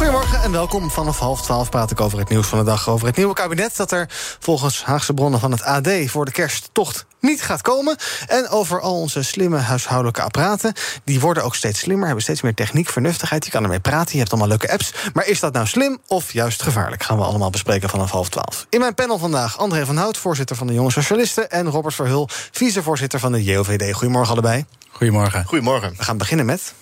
[0.00, 0.90] Goedemorgen en welkom.
[0.90, 2.88] Vanaf half twaalf praat ik over het nieuws van de dag.
[2.88, 4.06] Over het nieuwe kabinet dat er
[4.38, 5.88] volgens Haagse bronnen van het AD...
[6.06, 7.96] voor de kersttocht niet gaat komen.
[8.26, 10.72] En over al onze slimme huishoudelijke apparaten.
[11.04, 13.44] Die worden ook steeds slimmer, hebben steeds meer techniek, vernuftigheid.
[13.44, 14.94] Je kan ermee praten, je hebt allemaal leuke apps.
[15.12, 17.02] Maar is dat nou slim of juist gevaarlijk?
[17.02, 18.66] Gaan we allemaal bespreken vanaf half twaalf.
[18.70, 21.50] In mijn panel vandaag André van Hout, voorzitter van de Jonge Socialisten...
[21.50, 23.94] en Robert Verhul, vicevoorzitter van de JOVD.
[23.94, 24.64] Goedemorgen allebei.
[24.90, 25.44] Goedemorgen.
[25.44, 25.94] Goedemorgen.
[25.96, 26.74] We gaan beginnen met...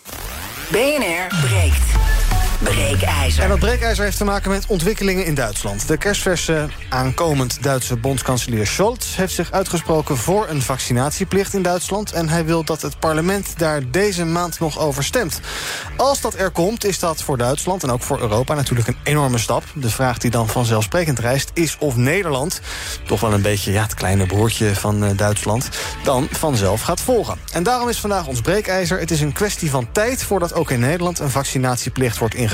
[0.71, 2.18] BNR breekt.
[2.63, 3.43] Breekijzer.
[3.43, 5.89] En dat breekijzer heeft te maken met ontwikkelingen in Duitsland.
[5.89, 9.17] De kerstverse aankomend Duitse bondskanselier Scholz...
[9.17, 12.13] heeft zich uitgesproken voor een vaccinatieplicht in Duitsland...
[12.13, 15.41] en hij wil dat het parlement daar deze maand nog over stemt.
[15.97, 19.39] Als dat er komt, is dat voor Duitsland en ook voor Europa natuurlijk een enorme
[19.39, 19.63] stap.
[19.75, 22.61] De vraag die dan vanzelfsprekend rijst is of Nederland...
[23.07, 25.69] toch wel een beetje ja, het kleine broertje van uh, Duitsland...
[26.05, 27.39] dan vanzelf gaat volgen.
[27.53, 28.99] En daarom is vandaag ons breekijzer...
[28.99, 31.19] het is een kwestie van tijd voordat ook in Nederland...
[31.19, 32.47] een vaccinatieplicht wordt ingevoerd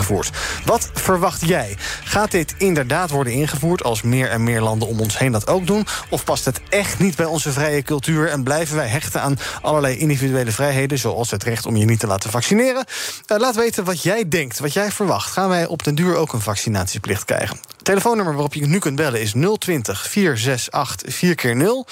[0.65, 1.77] Wat verwacht jij?
[2.05, 5.67] Gaat dit inderdaad worden ingevoerd als meer en meer landen om ons heen dat ook
[5.67, 5.87] doen?
[6.11, 9.97] Of past het echt niet bij onze vrije cultuur en blijven wij hechten aan allerlei
[9.97, 12.85] individuele vrijheden, zoals het recht om je niet te laten vaccineren?
[13.27, 15.33] Uh, laat weten wat jij denkt, wat jij verwacht.
[15.33, 17.59] Gaan wij op den duur ook een vaccinatieplicht krijgen?
[17.85, 21.87] Telefoonnummer waarop je nu kunt bellen is 020 468 4 keer 0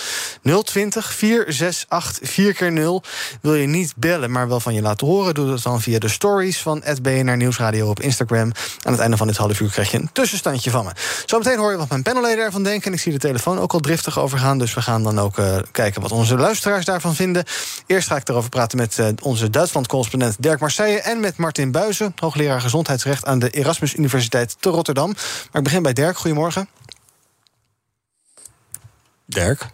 [0.64, 3.02] 020 468 4 keer 0
[3.40, 5.34] Wil je niet bellen, maar wel van je laten horen...
[5.34, 8.52] doe dat dan via de stories van BNR Nieuwsradio op Instagram.
[8.82, 10.90] Aan het einde van dit half uur krijg je een tussenstandje van me.
[11.26, 12.86] Zometeen hoor je wat mijn panelleden ervan denken.
[12.86, 14.58] En ik zie de telefoon ook al driftig overgaan.
[14.58, 17.44] Dus we gaan dan ook uh, kijken wat onze luisteraars daarvan vinden.
[17.86, 21.00] Eerst ga ik erover praten met uh, onze Duitsland-correspondent Dirk Marseille...
[21.00, 23.24] en met Martin Buizen, hoogleraar gezondheidsrecht...
[23.24, 25.08] aan de Erasmus Universiteit te Rotterdam.
[25.52, 26.16] Maar ik begin bij Dirk.
[26.16, 26.68] Goedemorgen.
[29.24, 29.66] Dirk?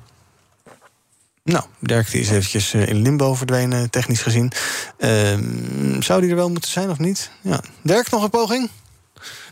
[1.43, 4.53] Nou, Dirk die is eventjes in limbo verdwenen, technisch gezien.
[4.99, 5.39] Uh,
[6.01, 7.31] zou die er wel moeten zijn of niet?
[7.41, 7.61] Ja.
[7.83, 8.71] Dirk, nog een poging?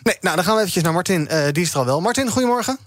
[0.03, 1.29] Nee, nou dan gaan we eventjes naar Martin.
[1.31, 2.01] Uh, die is er al wel.
[2.01, 2.79] Martin, goedemorgen.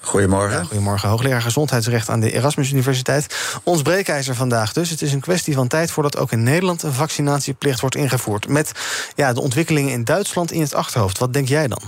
[0.00, 0.58] Goedemorgen.
[0.58, 3.36] Ja, goedemorgen, hoogleraar gezondheidsrecht aan de Erasmus Universiteit.
[3.62, 4.90] Ons breekijzer vandaag dus.
[4.90, 8.48] Het is een kwestie van tijd voordat ook in Nederland een vaccinatieplicht wordt ingevoerd.
[8.48, 8.72] Met
[9.14, 11.18] ja, de ontwikkelingen in Duitsland in het achterhoofd.
[11.18, 11.82] Wat denk jij dan?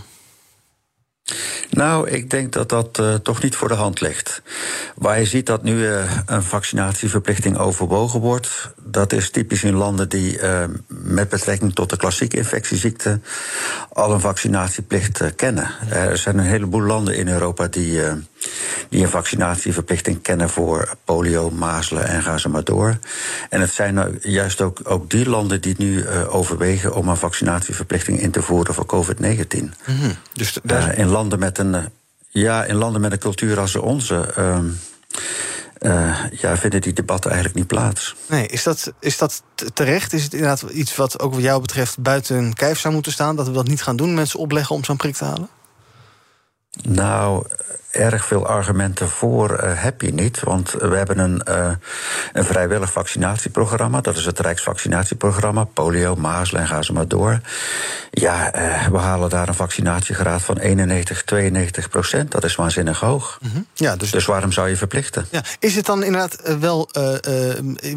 [1.70, 4.42] Nou, ik denk dat dat uh, toch niet voor de hand ligt.
[4.94, 10.08] Waar je ziet dat nu uh, een vaccinatieverplichting overwogen wordt, dat is typisch in landen
[10.08, 13.20] die uh, met betrekking tot de klassieke infectieziekte
[13.92, 15.70] al een vaccinatieplicht kennen.
[15.90, 18.00] Er zijn een heleboel landen in Europa die,
[18.88, 22.98] die een vaccinatieverplichting kennen voor polio, mazelen en ga ze maar door.
[23.50, 28.30] En het zijn juist ook, ook die landen die nu overwegen om een vaccinatieverplichting in
[28.30, 29.58] te voeren voor COVID-19.
[29.58, 30.14] Mm -hmm.
[30.32, 30.98] Dus daar...
[30.98, 31.88] in landen met een
[32.28, 34.34] ja, in landen met een cultuur als de onze.
[34.38, 34.58] Uh,
[35.80, 38.14] uh, ja, vinden die debatten eigenlijk niet plaats.
[38.26, 39.42] Nee, is dat, is dat
[39.74, 40.12] terecht?
[40.12, 43.36] Is het inderdaad iets wat ook wat jou betreft buiten kijf zou moeten staan?
[43.36, 45.48] Dat we dat niet gaan doen, mensen opleggen om zo'n prik te halen?
[46.82, 47.46] Nou,
[47.96, 50.40] erg veel argumenten voor uh, heb je niet.
[50.40, 51.70] Want we hebben een, uh,
[52.32, 54.00] een vrijwillig vaccinatieprogramma.
[54.00, 55.64] Dat is het Rijksvaccinatieprogramma.
[55.64, 57.40] Polio, mazelen en ga ze maar door.
[58.10, 62.30] Ja, uh, we halen daar een vaccinatiegraad van 91, 92 procent.
[62.30, 63.38] Dat is waanzinnig hoog.
[63.40, 63.66] Mm -hmm.
[63.74, 65.26] ja, dus, dus waarom zou je verplichten?
[65.30, 65.42] Ja.
[65.58, 66.88] Is het dan inderdaad wel...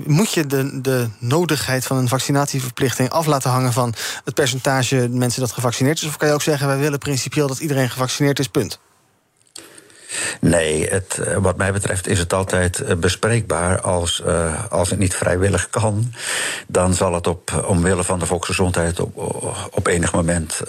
[0.06, 3.74] moet je de, de nodigheid van een vaccinatieverplichting af laten hangen...
[3.74, 3.94] van
[4.26, 6.08] het percentage mensen dat gevaccineerd is?
[6.08, 8.80] Of kan je ook zeggen, wij willen principieel dat iedereen gevaccineerd is, punt?
[10.42, 13.82] Nee, het, eh, wat mij betreft is het altijd eh, bespreekbaar.
[13.82, 16.14] Als, uh, als het niet vrijwillig kan,
[16.68, 19.18] dan zal het op, omwille van de volksgezondheid op,
[19.72, 20.62] op enig moment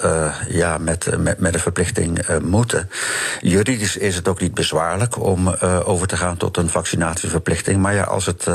[0.49, 2.91] ja, met, met, met een verplichting moeten.
[3.41, 5.49] Juridisch is het ook niet bezwaarlijk om
[5.85, 7.81] over te gaan tot een vaccinatieverplichting.
[7.83, 8.47] Maar ja, als het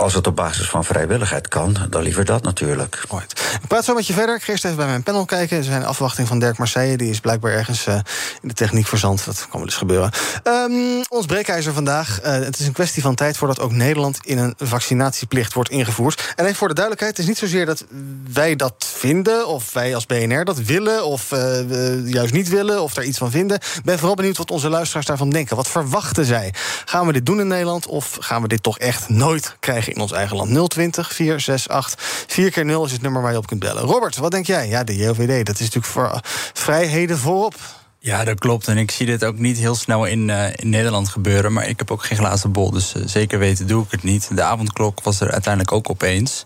[0.00, 3.04] als het op basis van vrijwilligheid kan, dan liever dat natuurlijk.
[3.10, 3.40] Right.
[3.62, 4.36] Ik praat zo met je verder.
[4.36, 5.56] Ik eerst even bij mijn panel kijken.
[5.56, 6.96] Er zijn afwachting van Dirk Marseille.
[6.96, 7.94] Die is blijkbaar ergens uh,
[8.42, 9.24] in de techniek verzand.
[9.24, 10.10] Dat kan wel eens gebeuren.
[10.44, 12.20] Um, ons breekijzer vandaag.
[12.24, 16.32] Uh, het is een kwestie van tijd voordat ook Nederland in een vaccinatieplicht wordt ingevoerd.
[16.36, 17.84] En even voor de duidelijkheid: het is niet zozeer dat
[18.32, 22.94] wij dat vinden, of wij als BNR dat willen, of uh, juist niet willen, of
[22.94, 23.56] daar iets van vinden.
[23.56, 25.56] Ik ben vooral benieuwd wat onze luisteraars daarvan denken.
[25.56, 26.54] Wat verwachten zij?
[26.84, 29.89] Gaan we dit doen in Nederland, of gaan we dit toch echt nooit krijgen?
[29.90, 30.70] In ons eigen land.
[30.70, 33.82] 020 468 4 keer 0 is het nummer waar je op kunt bellen.
[33.82, 34.68] Robert, wat denk jij?
[34.68, 36.20] Ja, de JOVD, dat is natuurlijk voor
[36.52, 37.54] vrijheden voorop.
[38.02, 38.68] Ja, dat klopt.
[38.68, 41.52] En ik zie dit ook niet heel snel in, in Nederland gebeuren.
[41.52, 44.36] Maar ik heb ook geen glazen bol, dus uh, zeker weten doe ik het niet.
[44.36, 46.44] De avondklok was er uiteindelijk ook opeens.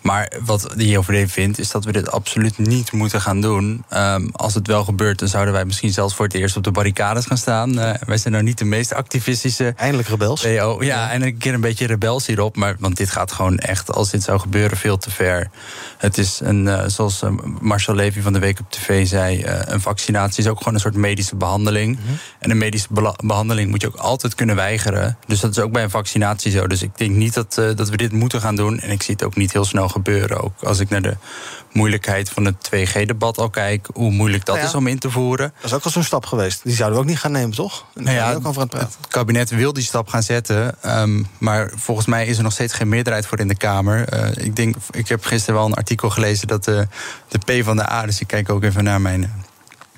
[0.00, 3.84] Maar wat de JOVD vindt, is dat we dit absoluut niet moeten gaan doen.
[3.94, 6.70] Um, als het wel gebeurt, dan zouden wij misschien zelfs voor het eerst op de
[6.70, 7.78] barricades gaan staan.
[7.78, 9.72] Uh, wij zijn nou niet de meest activistische.
[9.76, 10.42] Eindelijk rebels.
[10.42, 12.56] Ja, eindelijk een keer een beetje rebels hierop.
[12.56, 15.50] Maar, want dit gaat gewoon echt, als dit zou gebeuren, veel te ver.
[15.98, 17.30] Het is een, uh, zoals uh,
[17.60, 20.96] Marcel Levy van de Week op TV zei, een vaccinatie is ook gewoon een soort
[20.96, 21.96] medische behandeling.
[21.96, 22.18] Mm -hmm.
[22.38, 22.88] En een medische
[23.24, 25.18] behandeling moet je ook altijd kunnen weigeren.
[25.26, 26.66] Dus dat is ook bij een vaccinatie zo.
[26.66, 28.80] Dus ik denk niet dat, dat we dit moeten gaan doen.
[28.80, 30.40] En ik zie het ook niet heel snel gebeuren.
[30.40, 31.16] Ook als ik naar de
[31.72, 35.10] moeilijkheid van het 2G-debat al kijk, hoe moeilijk dat nou ja, is om in te
[35.10, 35.52] voeren.
[35.56, 36.60] Dat is ook al zo'n stap geweest.
[36.64, 37.84] Die zouden we ook niet gaan nemen, toch?
[37.94, 40.74] Nou ja, ook over het, het, kabinet wil die stap gaan zetten.
[41.00, 44.14] Um, maar volgens mij is er nog steeds geen meerderheid voor in de Kamer.
[44.14, 46.88] Uh, ik, denk, ik heb gisteren wel een artikel gelezen dat de,
[47.28, 49.44] de P van de A, dus ik kijk ook even naar mijn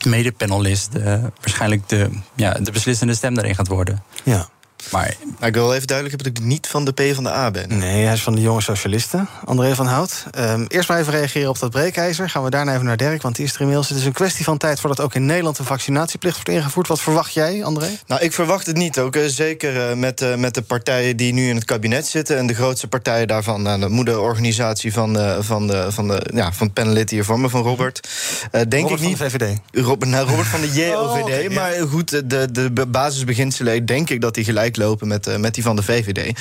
[0.05, 4.03] medepanelist, uh, waarschijnlijk de, ja, de beslissende stem daarin gaat worden.
[4.23, 4.49] Ja.
[4.91, 7.31] Maar, maar ik wil even duidelijk hebben dat ik niet van de P van de
[7.31, 7.79] A ben.
[7.79, 9.29] Nee, hij is van de jonge socialisten.
[9.45, 10.25] André van Hout.
[10.39, 12.31] Um, eerst maar even reageren op dat breekijzer.
[12.31, 13.89] Gaan we daarna even naar Dirk, want die is er inmiddels.
[13.89, 16.89] Het is een kwestie van tijd voordat ook in Nederland een vaccinatieplicht wordt ingevoerd.
[16.89, 17.89] Wat verwacht jij, André?
[18.07, 18.99] Nou, ik verwacht het niet.
[18.99, 22.39] Ook zeker uh, met, uh, met de partijen die nu in het kabinet zitten.
[22.39, 23.63] En de grootste partijen daarvan.
[23.63, 27.41] Nou, de moederorganisatie van, uh, van, de, van, de, ja, van het panelid hier voor
[27.41, 28.09] me, van Robert.
[28.51, 29.17] denk Robert ik niet.
[29.17, 29.59] Van de VVD.
[29.71, 30.89] Robert, nou, Robert van de JOVD.
[31.11, 35.37] Oh, okay, maar goed, de, de basisbeginselen, denk ik dat die gelijk lopen met, uh,
[35.37, 36.39] met die van de VVD.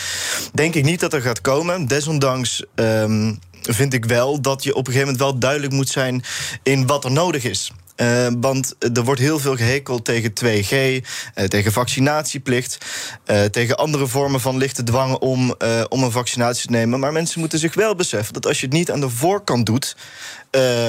[0.53, 1.87] Denk ik niet dat er gaat komen.
[1.87, 2.63] Desondanks.
[2.75, 6.23] Um, vind ik wel dat je op een gegeven moment wel duidelijk moet zijn
[6.63, 7.71] in wat er nodig is.
[8.01, 12.77] Uh, want er wordt heel veel gehekeld tegen 2G, uh, tegen vaccinatieplicht,
[13.25, 15.55] uh, tegen andere vormen van lichte dwang om,
[15.89, 16.99] om een vaccinatie te nemen.
[16.99, 19.95] Maar mensen moeten zich wel beseffen dat als je het niet aan de voorkant doet,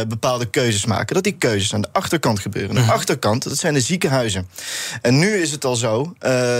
[0.08, 2.74] bepaalde keuzes maken, dat die keuzes aan de achterkant gebeuren.
[2.74, 4.48] De achterkant, dat zijn de ziekenhuizen.
[5.02, 6.14] En nu is het al zo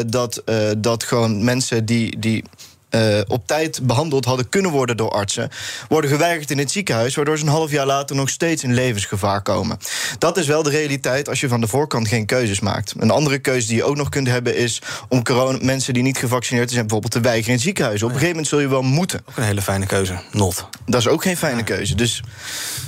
[0.07, 0.43] dat,
[0.79, 2.19] dat gewoon mensen die.
[2.19, 2.45] die
[2.91, 5.51] uh, op tijd behandeld hadden kunnen worden door artsen,
[5.89, 9.43] worden geweigerd in het ziekenhuis, waardoor ze een half jaar later nog steeds in levensgevaar
[9.43, 9.79] komen.
[10.19, 12.95] Dat is wel de realiteit als je van de voorkant geen keuzes maakt.
[12.99, 16.19] Een andere keuze die je ook nog kunt hebben is om corona, mensen die niet
[16.19, 18.07] gevaccineerd zijn, bijvoorbeeld te weigeren in ziekenhuizen.
[18.07, 19.21] Op een gegeven moment zul je wel moeten.
[19.29, 20.21] Ook een hele fijne keuze.
[20.33, 20.69] Not.
[20.87, 21.95] Dat is ook geen fijne keuze.
[21.95, 22.23] Dus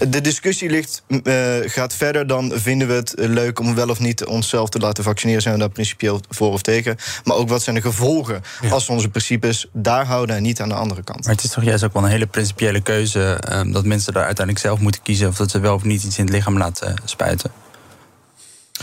[0.09, 4.25] de discussie ligt, uh, gaat verder dan vinden we het leuk om wel of niet
[4.25, 5.43] onszelf te laten vaccineren.
[5.43, 6.97] Zijn we daar principieel voor of tegen?
[7.25, 8.71] Maar ook wat zijn de gevolgen ja.
[8.71, 11.25] als onze principes daar houden en niet aan de andere kant.
[11.25, 14.25] Maar het is toch juist ook wel een hele principiële keuze um, dat mensen daar
[14.25, 16.89] uiteindelijk zelf moeten kiezen of dat ze wel of niet iets in het lichaam laten
[16.89, 17.51] uh, spuiten.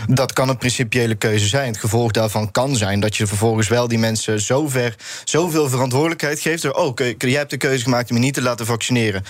[0.07, 1.67] Dat kan een principiële keuze zijn.
[1.67, 6.63] Het gevolg daarvan kan zijn dat je vervolgens wel die mensen zover, zoveel verantwoordelijkheid geeft.
[6.63, 9.23] Er, oh, jij hebt de keuze gemaakt om je niet te laten vaccineren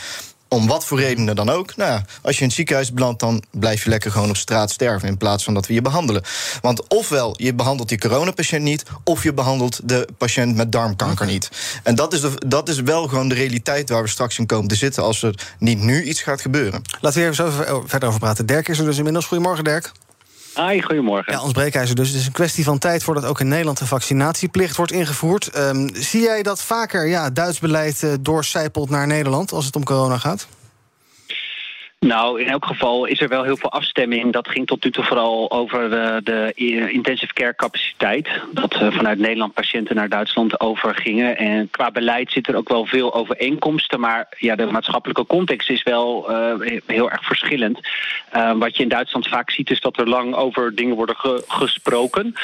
[0.49, 1.75] om wat voor redenen dan ook.
[1.75, 4.71] Nou ja, als je in het ziekenhuis belandt, dan blijf je lekker gewoon op straat
[4.71, 5.07] sterven.
[5.07, 6.23] In plaats van dat we je behandelen.
[6.61, 11.49] Want ofwel je behandelt die coronapatiënt niet, of je behandelt de patiënt met darmkanker niet.
[11.83, 14.67] En dat is, de, dat is wel gewoon de realiteit waar we straks in komen
[14.67, 15.03] te zitten.
[15.03, 16.81] als er niet nu iets gaat gebeuren.
[17.01, 18.45] Laten we even zo verder over praten.
[18.45, 19.25] Dirk is er dus inmiddels.
[19.25, 19.91] Goedemorgen, Dirk.
[20.55, 21.33] Hi, goedemorgen.
[21.33, 22.07] Ja, ons breekijzer dus.
[22.07, 25.57] Het is een kwestie van tijd voordat ook in Nederland een vaccinatieplicht wordt ingevoerd.
[25.57, 29.83] Um, zie jij dat vaker ja, Duits beleid uh, doorcijpelt naar Nederland als het om
[29.83, 30.47] corona gaat?
[32.05, 34.33] Nou, in elk geval is er wel heel veel afstemming.
[34.33, 36.51] Dat ging tot nu toe vooral over de, de
[36.91, 38.29] intensive care capaciteit.
[38.51, 41.37] Dat uh, vanuit Nederland patiënten naar Duitsland overgingen.
[41.37, 43.99] En qua beleid zit er ook wel veel overeenkomsten.
[43.99, 46.29] Maar ja, de maatschappelijke context is wel
[46.85, 47.79] heel erg verschillend.
[48.55, 52.35] Wat je in Duitsland vaak ziet is dat er lang over dingen worden ge gesproken.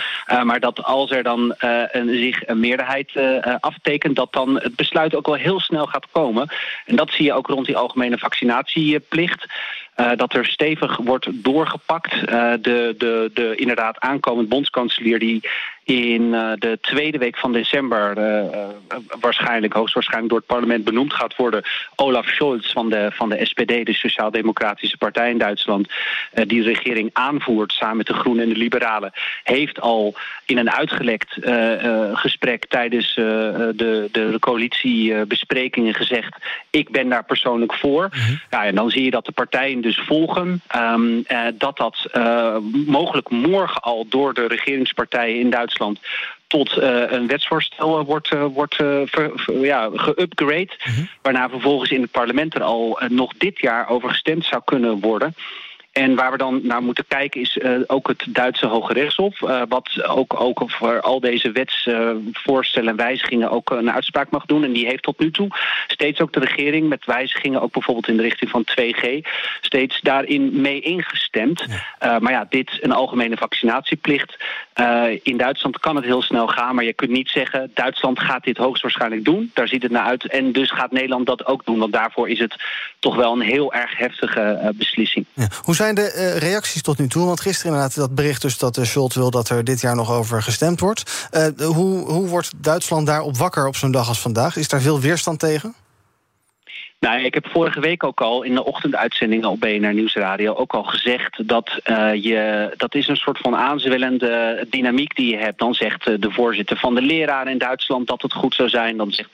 [0.44, 3.12] maar dat als er dan een, zich een meerderheid
[3.60, 4.16] aftekent...
[4.16, 6.50] dat dan het besluit ook wel heel snel gaat komen.
[6.86, 9.45] En dat zie je ook rond die algemene vaccinatieplicht.
[10.00, 12.14] Uh, dat er stevig wordt doorgepakt.
[12.14, 15.50] Uh, de, de, de inderdaad aankomend bondskanselier die
[15.86, 18.14] in uh, de tweede week van december
[19.20, 21.64] waarschijnlijk, hoogstwaarschijnlijk door het parlement benoemd gaat worden.
[21.96, 25.88] Olaf Scholz van de, van de SPD, de Sociaal-Democratische Partij in Duitsland,
[26.34, 29.12] die de regering aanvoert samen met de Groenen en de Liberalen,
[29.44, 30.16] heeft al
[30.46, 31.38] in een uitgelekt
[32.14, 36.36] gesprek tijdens de, de coalitiebesprekingen gezegd:
[36.70, 38.10] ik ben daar persoonlijk voor.
[38.14, 38.40] Mm -hmm.
[38.50, 40.62] ja, en dan zie je dat de partijen dus volgen.
[40.76, 42.10] Um, uh, dat dat
[42.86, 45.75] mogelijk morgen al door de regeringspartijen in Duitsland
[46.48, 49.02] tot uh, een wetsvoorstel wordt, uh, wordt uh,
[49.62, 50.70] ja, geupgrade.
[50.86, 51.10] Mm -hmm.
[51.22, 55.36] Waarna vervolgens in het parlement er al nog dit jaar over gestemd zou kunnen worden.
[55.96, 59.40] En waar we dan naar moeten kijken is ook het Duitse Hoge Rechtshof.
[59.70, 64.64] wat ook, ook voor al deze wetsvoorstellen en wijzigingen ook een uitspraak mag doen.
[64.64, 65.48] En die heeft tot nu toe
[65.88, 69.28] steeds ook de regering met wijzigingen, ook bijvoorbeeld in de richting van 2G,
[69.62, 71.66] steeds daarin mee ingestemd.
[72.00, 74.38] maar ja, dit een algemene vaccinatieplicht.
[75.24, 78.58] in Duitsland kan het heel snel gaan, maar je kunt niet zeggen Duitsland gaat dit
[78.58, 79.52] hoogstwaarschijnlijk doen.
[79.54, 80.28] Daar ziet het naar uit.
[80.28, 81.80] En dus gaat Nederland dat ook doen.
[81.80, 82.56] Want daarvoor is het
[83.06, 85.26] toch wel een heel erg heftige uh, beslissing.
[85.34, 85.48] Ja.
[85.62, 87.26] Hoe zijn de uh, reacties tot nu toe?
[87.26, 89.96] Want gisteren inderdaad dat bericht dus dat de uh, Schult wil dat er dit jaar
[89.96, 91.28] nog over gestemd wordt.
[91.58, 94.56] hoe, hoe wordt Duitsland daarop wakker op zo'n dag als vandaag?
[94.56, 95.76] Is daar veel weerstand tegen?
[97.06, 100.84] Nou, ik heb vorige week ook al in de ochtenduitzendingen op BNR Nieuwsradio ook al
[100.84, 105.60] gezegd dat uh, je dat is een soort van aanzwellende dynamiek die je hebt.
[105.60, 108.98] Dan zegt uh, de voorzitter van de leraren in Duitsland dat het goed zou zijn.
[108.98, 109.30] Dan zegt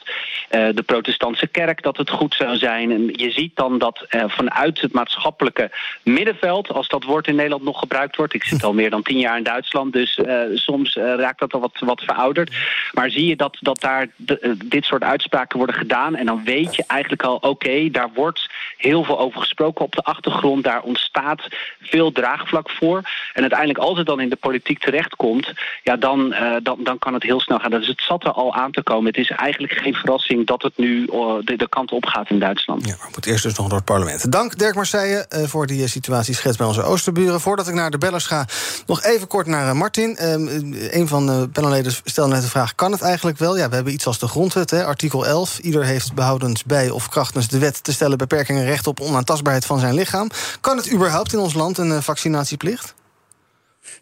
[0.51, 2.91] uh, de protestantse kerk dat het goed zou zijn.
[2.91, 5.71] En je ziet dan dat vanuit het maatschappelijke
[6.03, 8.33] middenveld, als dat woord in Nederland nog gebruikt wordt.
[8.33, 10.19] Ik zit al meer dan tien jaar in Duitsland, dus
[10.53, 12.55] soms raakt dat al wat, wat verouderd.
[12.93, 14.07] Maar zie je dat, dat daar
[14.65, 16.15] dit soort uitspraken worden gedaan.
[16.15, 19.95] En dan weet je eigenlijk al ook oké, daar wordt heel veel over gesproken op
[19.95, 20.63] de achtergrond.
[20.63, 21.47] Daar ontstaat
[21.81, 22.97] veel draagvlak voor.
[23.33, 25.53] En uiteindelijk, als het dan in de politiek terechtkomt,
[25.83, 27.71] ja, dan, uh, dan, dan kan het heel snel gaan.
[27.71, 29.05] Dus het zat er al aan te komen.
[29.05, 32.85] Het is eigenlijk geen verrassing dat het nu uh, de, kant op gaat in Duitsland.
[32.85, 34.31] Ja, maar moet eerst dus nog door het parlement.
[34.31, 37.41] Dank Dirk Marseille uh, voor die situatie schets bij onze oosterburen.
[37.41, 38.45] Voordat ik naar de bellers ga,
[38.85, 40.17] nog even kort naar Martin.
[40.17, 40.47] Ehm,
[40.89, 43.57] een van de panelleden stelde net de vraag: kan het eigenlijk wel?
[43.57, 45.59] Ja, we hebben iets als de grondwet, hè, artikel 11.
[45.59, 49.79] Ieder heeft behoudens bij of krachtens de wet te stellen beperkingen recht op onaantastbaarheid van
[49.79, 50.29] zijn lichaam.
[50.61, 52.93] Kan het überhaupt in ons land een uh, vaccinatieplicht?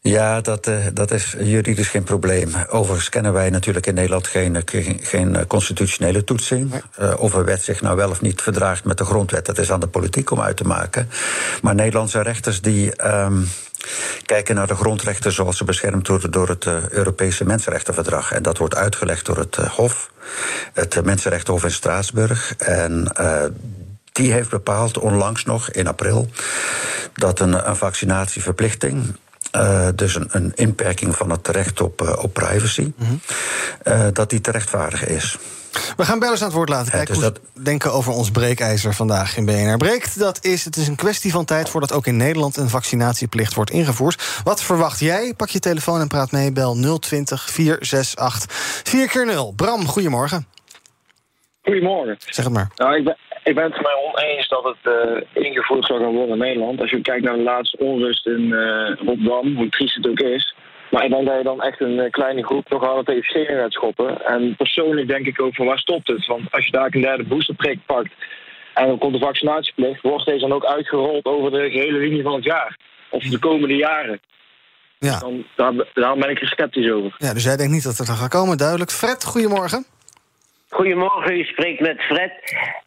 [0.01, 2.51] Ja, dat, uh, dat is juridisch geen probleem.
[2.69, 6.73] Overigens kennen wij natuurlijk in Nederland geen, geen, geen constitutionele toetsing.
[6.99, 9.71] Uh, of een wet zich nou wel of niet verdraagt met de grondwet, dat is
[9.71, 11.09] aan de politiek om uit te maken.
[11.61, 13.07] Maar Nederlandse rechters die.
[13.07, 13.49] Um,
[14.25, 18.31] kijken naar de grondrechten zoals ze beschermd worden door het uh, Europese Mensenrechtenverdrag.
[18.31, 20.11] En dat wordt uitgelegd door het uh, Hof,
[20.73, 22.55] het Mensenrechtenhof in Straatsburg.
[22.57, 23.43] En uh,
[24.11, 26.29] die heeft bepaald, onlangs nog in april,
[27.13, 29.15] dat een, een vaccinatieverplichting.
[29.55, 33.21] Uh, dus een, een, inperking van het recht op, uh, op privacy, mm -hmm.
[33.87, 35.37] uh, dat die te rechtvaardigen is.
[35.97, 37.63] We gaan bellers aan het woord laten kijken ja, dus hoe dat...
[37.65, 40.19] denken over ons breekijzer vandaag in BNR Breekt.
[40.19, 43.71] Dat is, het is een kwestie van tijd voordat ook in Nederland een vaccinatieplicht wordt
[43.71, 44.41] ingevoerd.
[44.43, 45.33] Wat verwacht jij?
[45.37, 46.51] Pak je telefoon en praat mee.
[46.51, 48.51] Bel 020 468
[48.83, 50.45] 4 keer 0 Bram, goedemorgen.
[51.63, 52.15] Goedemorgen.
[52.19, 52.67] Zeg het maar.
[52.75, 56.33] Nou, ik ben, ik ben het mij oneens dat het uh, ingevoerd zou gaan worden
[56.33, 56.81] in Nederland.
[56.81, 60.55] Als je kijkt naar de laatste onrust in uh, Rotterdam, hoe triest het ook is.
[60.89, 63.73] Maar ik denk dat je dan echt een kleine groep nog aan het tegen gaat
[63.73, 64.25] schoppen.
[64.25, 66.25] En persoonlijk denk ik ook van waar stopt het?
[66.25, 68.11] Want als je daar een derde boosterprik pakt
[68.73, 72.33] en dan komt de vaccinatieplicht, wordt deze dan ook uitgerold over de gehele linie van
[72.33, 72.77] het jaar.
[73.09, 74.19] Of de komende jaren.
[74.99, 75.19] Ja.
[75.19, 77.15] Dan, daar, daar ben ik er sceptisch over.
[77.17, 78.91] Ja, dus jij denkt niet dat het er gaat komen, duidelijk.
[78.91, 79.85] Fred, goedemorgen.
[80.69, 82.31] Goedemorgen, u spreekt met Fred.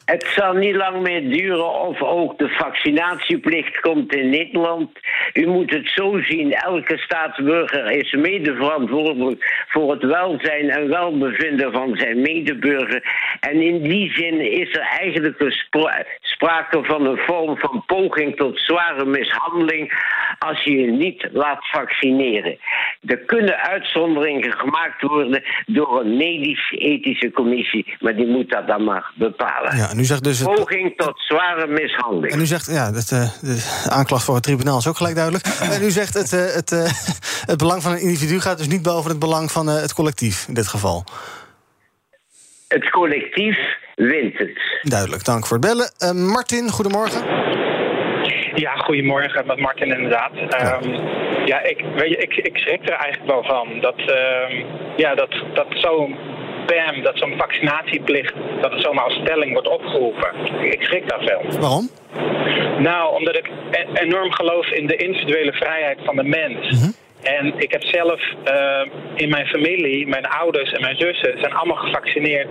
[0.04, 4.90] Het zal niet lang meer duren of ook de vaccinatieplicht komt in Nederland.
[5.32, 11.72] U moet het zo zien, elke staatsburger is mede verantwoordelijk voor het welzijn en welbevinden
[11.72, 13.02] van zijn medeburger.
[13.40, 15.40] En in die zin is er eigenlijk
[16.20, 19.92] sprake van een vorm van poging tot zware mishandeling
[20.38, 22.58] als je je niet laat vaccineren.
[23.06, 29.10] Er kunnen uitzonderingen gemaakt worden door een medisch-ethische commissie, maar die moet dat dan maar
[29.14, 29.91] bepalen.
[29.92, 30.54] En u zegt dus het...
[30.54, 32.32] Poging tot zware mishandeling.
[32.32, 35.46] En u zegt, ja, dat, uh, de aanklacht voor het tribunaal is ook gelijk duidelijk.
[35.46, 36.84] en u zegt, het, uh, het, uh,
[37.50, 40.54] het belang van een individu gaat dus niet boven het belang van het collectief in
[40.54, 41.04] dit geval.
[42.68, 43.58] Het collectief
[43.94, 44.80] wint het.
[44.82, 46.26] Duidelijk, dank voor het bellen.
[46.26, 47.20] Martin, goedemorgen.
[48.54, 50.30] Ja, goedemorgen, met Martin inderdaad.
[50.48, 50.92] Ja, um,
[51.46, 53.80] ja ik, weet je, ik, ik schrik er eigenlijk wel van.
[53.80, 54.64] Dat, uh,
[54.96, 56.16] ja, dat, dat zo'n
[56.66, 60.30] BAM, dat zo'n vaccinatieplicht, dat het zomaar als stelling wordt opgeroepen.
[60.60, 61.60] Ik schrik daar veel.
[61.60, 61.90] Waarom?
[62.78, 63.50] Nou, omdat ik
[63.94, 66.70] enorm geloof in de individuele vrijheid van de mens.
[66.70, 66.94] Mm -hmm.
[67.22, 68.20] En ik heb zelf
[68.52, 68.80] uh,
[69.14, 72.48] in mijn familie, mijn ouders en mijn zussen zijn allemaal gevaccineerd.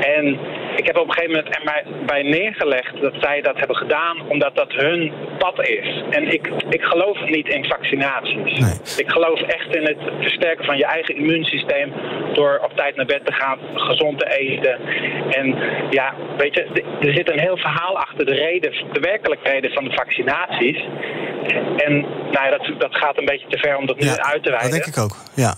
[0.00, 0.38] En
[0.80, 4.16] ik heb op een gegeven moment er mij bij neergelegd dat zij dat hebben gedaan
[4.28, 6.02] omdat dat hun pad is.
[6.10, 8.58] En ik, ik geloof niet in vaccinaties.
[8.58, 9.04] Nee.
[9.04, 11.92] Ik geloof echt in het versterken van je eigen immuunsysteem
[12.32, 14.74] door op tijd naar bed te gaan, gezond te eten.
[15.30, 15.46] En
[15.90, 16.62] ja, weet je,
[17.00, 20.78] er zit een heel verhaal achter de reden, de werkelijke reden van de vaccinaties.
[21.76, 22.00] En
[22.32, 24.70] nou ja, dat, dat gaat een beetje te ver om dat nu uit te wijden.
[24.70, 25.54] Dat denk ik ook, ja.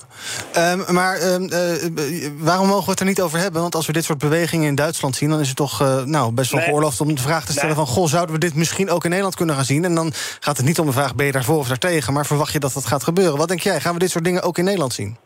[0.52, 3.60] Ehm, maar ehm, eh, waarom mogen we het er niet over hebben?
[3.60, 5.30] Want als we dit soort bewegingen in Duitsland zien...
[5.30, 6.68] dan is het toch eh, nou, best wel Nee.
[6.68, 7.86] geoorloofd om de vraag te stellen van...
[7.86, 9.84] goh, zouden we dit misschien ook in Nederland kunnen gaan zien?
[9.84, 12.12] En dan gaat het niet om de vraag, ben je daarvoor of daartegen...
[12.12, 13.36] maar verwacht je dat dat gaat gebeuren?
[13.36, 15.16] Wat denk jij, gaan we dit soort dingen ook in Nederland zien?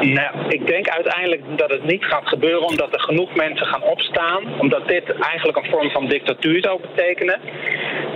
[0.00, 4.60] Nou, ik denk uiteindelijk dat het niet gaat gebeuren omdat er genoeg mensen gaan opstaan.
[4.60, 7.40] Omdat dit eigenlijk een vorm van dictatuur zou betekenen.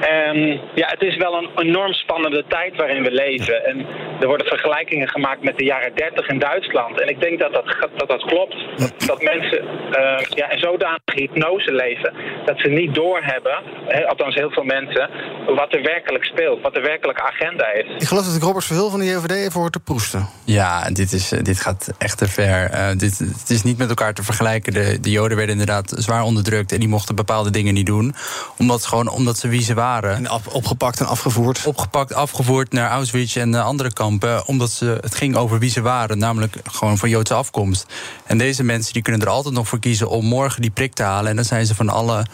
[0.00, 3.64] En ja, het is wel een enorm spannende tijd waarin we leven.
[3.64, 3.86] En
[4.20, 7.00] er worden vergelijkingen gemaakt met de jaren 30 in Duitsland.
[7.00, 7.64] En ik denk dat dat,
[7.96, 8.56] dat, dat klopt.
[8.76, 9.60] Dat, dat mensen
[9.92, 12.12] eh, ja, in zodanige hypnose leven
[12.44, 15.10] dat ze niet doorhebben, hè, althans heel veel mensen,
[15.46, 18.02] wat er werkelijk speelt, wat de werkelijke agenda is.
[18.02, 20.28] Ik geloof dat ik Robert Verhul van de JOVD even hoor te proesten.
[20.44, 22.70] Ja, dit, is, eh, dit gaat echt te ver.
[22.70, 24.72] Eh, dit, het is niet met elkaar te vergelijken.
[24.72, 28.14] De, de Joden werden inderdaad zwaar onderdrukt en die mochten bepaalde dingen niet doen.
[28.58, 29.85] Omdat, gewoon, omdat ze wie ze waren.
[29.94, 31.66] En opgepakt en afgevoerd.
[31.66, 34.46] Opgepakt, afgevoerd naar Auschwitz en eh, andere kampen.
[34.46, 37.86] Omdat ze, het ging over wie ze waren, namelijk gewoon van Joodse afkomst.
[38.24, 41.02] En deze mensen die kunnen er altijd nog voor kiezen om morgen die prik te
[41.02, 41.30] halen.
[41.30, 42.26] En dan zijn ze van alle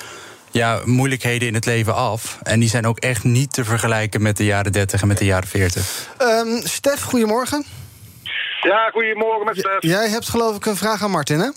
[0.51, 2.39] ja, moeilijkheden in het leven af.
[2.43, 5.25] En die zijn ook echt niet te vergelijken met de jaren 30 en met de
[5.25, 6.09] jaren 40.
[6.19, 7.65] Ehm Stef, goedemorgen.
[8.61, 9.77] Ja, goedemorgen met Stef.
[9.79, 11.51] Jij hebt geloof ik een vraag aan Martin, hè?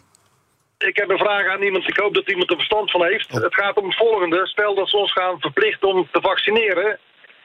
[0.85, 1.87] Ik heb een vraag aan iemand.
[1.87, 3.31] Ik hoop dat iemand er verstand van heeft.
[3.31, 4.47] Het gaat om het volgende.
[4.47, 6.99] Stel dat ze ons gaan verplichten om te vaccineren.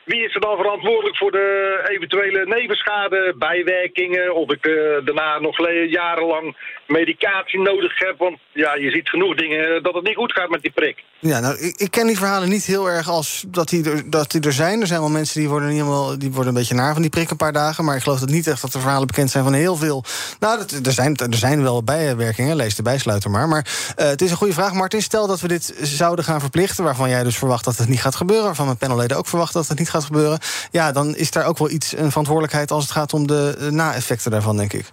[0.04, 4.34] Wie is er dan verantwoordelijk voor de eventuele nevenschade, bijwerkingen?
[4.34, 5.56] Of ik eh, daarna nog
[5.88, 6.56] jarenlang
[6.86, 8.18] medicatie nodig heb?
[8.18, 11.04] Want ja, je ziet genoeg dingen dat het niet goed gaat met die prik.
[11.20, 14.30] Ja, nou, ik, ik ken die verhalen niet heel erg als dat die, er, dat
[14.30, 14.80] die er zijn.
[14.80, 17.10] Er zijn wel mensen die worden, niet helemaal, die worden een beetje naar van die
[17.10, 17.84] prik een paar dagen.
[17.84, 20.04] Maar ik geloof dat niet echt dat er verhalen bekend zijn van heel veel.
[20.38, 23.48] Nou, er, zijn, er zijn wel bijwerkingen, lees de bijsluiter maar.
[23.48, 25.02] Maar eh, het is een goede vraag, Martin.
[25.02, 28.16] Stel dat we dit zouden gaan verplichten, waarvan jij dus verwacht dat het niet gaat
[28.16, 28.44] gebeuren.
[28.44, 30.38] Waarvan mijn panelleden ook verwachten dat het niet gaat gebeuren.
[30.70, 33.68] Ja, dan is daar ook wel iets, een verantwoordelijkheid als het gaat om de eh,
[33.68, 34.92] na-effecten daarvan, denk ik.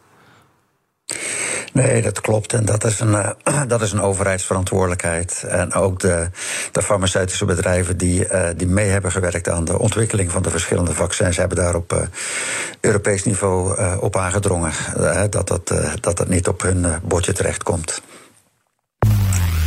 [1.73, 2.53] Nee, dat klopt.
[2.53, 5.43] En dat is een, eh, dat is een overheidsverantwoordelijkheid.
[5.47, 6.29] En ook de,
[6.71, 10.93] de farmaceutische bedrijven die, eh, die mee hebben gewerkt aan de ontwikkeling van de verschillende
[10.93, 11.99] vaccins, hebben daar op eh,
[12.79, 13.55] Europees niveau
[13.99, 14.71] op aangedrongen.
[15.29, 18.01] dat, dat, dat het niet op hun bordje terechtkomt.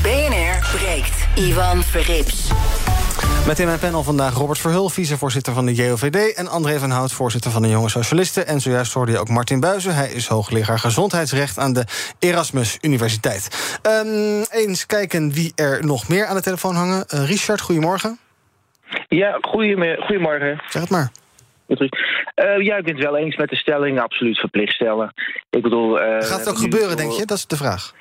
[0.02, 1.26] BNR breekt.
[1.34, 2.50] Ivan Verrips.
[3.46, 6.34] Met in mijn panel vandaag Robert Verhul, vicevoorzitter van de JOVD...
[6.34, 8.46] en André van Hout, voorzitter van de Jonge Socialisten.
[8.46, 9.94] En zojuist hoorde je ook Martin Buizen.
[9.94, 11.84] Hij is hoogleraar gezondheidsrecht aan de
[12.18, 13.78] Erasmus Universiteit.
[13.82, 17.06] Ehm, eens kijken wie er nog meer aan de telefoon hangen.
[17.08, 18.18] Eh, Richard, goedemorgen.
[19.08, 20.62] Ja, goedemorgen.
[20.68, 21.10] Zeg het maar.
[21.78, 24.00] Eh, ja, ik ben het wel eens met de stelling.
[24.00, 25.12] Absoluut verplicht stellen.
[25.50, 26.00] Ik bedoel...
[26.00, 27.26] eh, Gaat het ook gebeuren, denk je?
[27.26, 27.92] Dat is de vraag.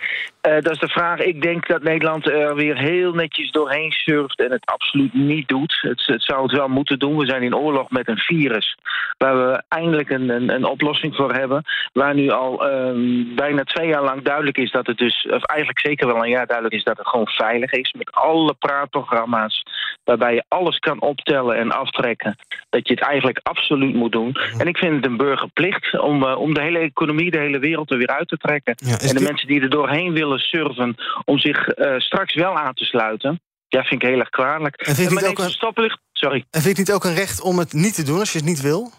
[0.41, 1.19] Eh, dat is de vraag.
[1.19, 5.77] Ik denk dat Nederland er weer heel netjes doorheen surft en het absoluut niet doet.
[5.81, 7.17] Het, het zou het wel moeten doen.
[7.17, 8.77] We zijn in oorlog met een virus
[9.17, 11.63] waar we eindelijk een, een, een oplossing voor hebben.
[11.93, 15.79] Waar nu al ehm, bijna twee jaar lang duidelijk is dat het dus, of eigenlijk
[15.79, 17.93] zeker wel een jaar duidelijk is dat het gewoon veilig is.
[17.97, 19.63] Met alle praatprogramma's
[20.03, 22.35] waarbij je alles kan optellen en aftrekken.
[22.69, 24.35] Dat je het eigenlijk absoluut moet doen.
[24.57, 27.91] En ik vind het een burgerplicht om, eh, om de hele economie, de hele wereld
[27.91, 28.75] er weer uit te trekken.
[28.75, 30.95] en de dit- mensen die er doorheen willen surfen
[31.25, 33.39] om zich eh, straks wel aan te sluiten.
[33.67, 34.75] Ja, vind ik heel erg kwalijk.
[34.75, 35.99] En vind je het maar ook een- stoplicht.
[36.11, 36.43] Sorry.
[36.51, 38.91] En niet ook een recht om het niet te doen als je het niet wil?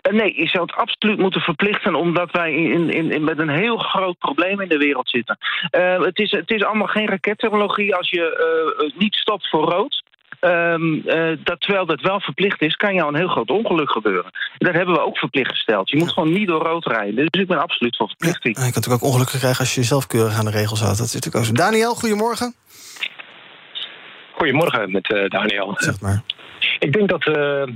[0.00, 3.48] Eh, Nee, je zou het absoluut moeten verplichten, omdat wij in, in, in, met een
[3.48, 5.36] heel groot probleem in de wereld zitten.
[6.04, 8.24] Het, is, het is allemaal geen rakettechnologie als je
[8.88, 10.02] eh, niet stopt voor rood.
[10.46, 14.30] Ehm, eh, dat, terwijl dat wel verplicht is, kan jou een heel groot ongeluk gebeuren.
[14.58, 15.90] Dat hebben we ook verplicht gesteld.
[15.90, 17.14] Je moet gewoon niet door rood rijden.
[17.14, 18.56] Dus ik ben absoluut voor verplichting.
[18.56, 20.98] Je kan natuurlijk ook ongelukken krijgen als je jezelf keurig aan de regels houdt.
[20.98, 21.62] Dat is natuurlijk ook zo.
[21.64, 22.54] Daniel, goedemorgen.
[24.32, 25.74] Goedemorgen met eh, Daniel.
[25.76, 26.22] Zeg maar.
[26.78, 27.68] Ik denk dat eh, eh,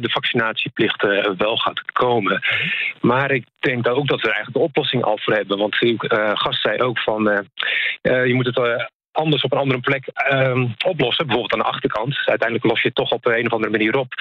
[0.00, 2.40] de vaccinatieplicht eh, wel gaat komen.
[3.00, 5.58] Maar ik denk ook dat we er eigenlijk de oplossing al voor hebben.
[5.58, 7.38] Want uw eh, gast zei ook van eh,
[8.02, 8.84] eh, je moet het eh,
[9.16, 11.26] anders op een andere plek ehm, oplossen.
[11.26, 12.16] Bijvoorbeeld aan de achterkant.
[12.24, 14.14] Uiteindelijk los je het toch op een of andere manier op.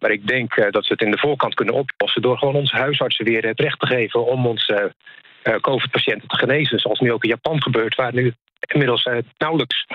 [0.00, 2.76] Maar ik denk eh, dat we het in de voorkant kunnen oplossen door gewoon onze
[2.76, 4.94] huisartsen weer het recht te geven om onze
[5.42, 6.78] eh, COVID-patiënten te genezen.
[6.78, 9.86] Zoals nu ook in Japan gebeurt, waar nu inmiddels eh, nauwelijks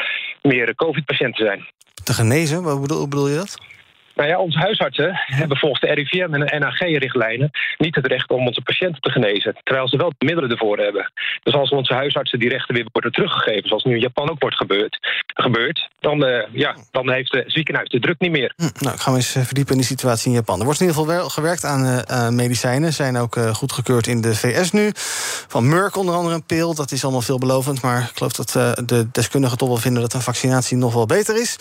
[0.41, 1.65] meer COVID-patiënten zijn.
[2.03, 3.76] Te genezen, wat bedoel, bedoel je dat?
[4.17, 8.47] Nou ja, onze huisartsen hebben volgens de RIVM en de NAG-richtlijnen niet het recht om
[8.47, 9.55] onze patiënten te genezen.
[9.63, 11.11] Terwijl ze wel de middelen ervoor hebben.
[11.43, 14.55] Dus als onze huisartsen die rechten weer worden teruggegeven, zoals nu in Japan ook wordt
[14.55, 18.53] gebeurd, gebeurd dan, eh, ja, dan heeft de ziekenhuis de druk niet meer.
[18.55, 20.59] Hm, nou, ik ga me eens eh, verdiepen in die situatie in Japan.
[20.59, 22.93] Er wordt in ieder geval wel gewerkt aan aan medicijnen.
[22.93, 24.91] Zijn ook eh, goedgekeurd in de VS nu.
[25.47, 26.75] Van Merck onder andere een pil.
[26.75, 27.81] Dat is allemaal veelbelovend.
[27.81, 28.51] Maar ik geloof dat
[28.87, 31.57] de deskundigen toch wel vinden dat een vaccinatie nog wel beter is.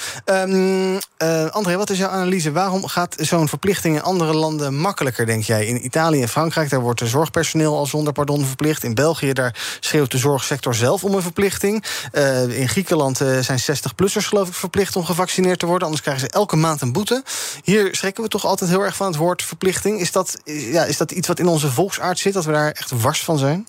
[1.16, 5.42] Eh, André, wat is jouw analyse Waarom gaat zo'n verplichting in andere landen makkelijker, denk
[5.42, 5.66] jij?
[5.66, 8.84] In Italië en Frankrijk daar wordt de zorgpersoneel al zonder pardon verplicht.
[8.84, 11.84] In België daar schreeuwt de zorgsector zelf om een verplichting.
[12.12, 15.84] Uh, in Griekenland uh, zijn 60-plussers geloof ik verplicht om gevaccineerd te worden.
[15.84, 17.22] Anders krijgen ze elke maand een boete.
[17.62, 20.00] Hier schrikken we toch altijd heel erg van het woord verplichting.
[20.00, 22.90] Is dat, ja, is dat iets wat in onze volksaard zit, dat we daar echt
[22.90, 23.66] wars van zijn?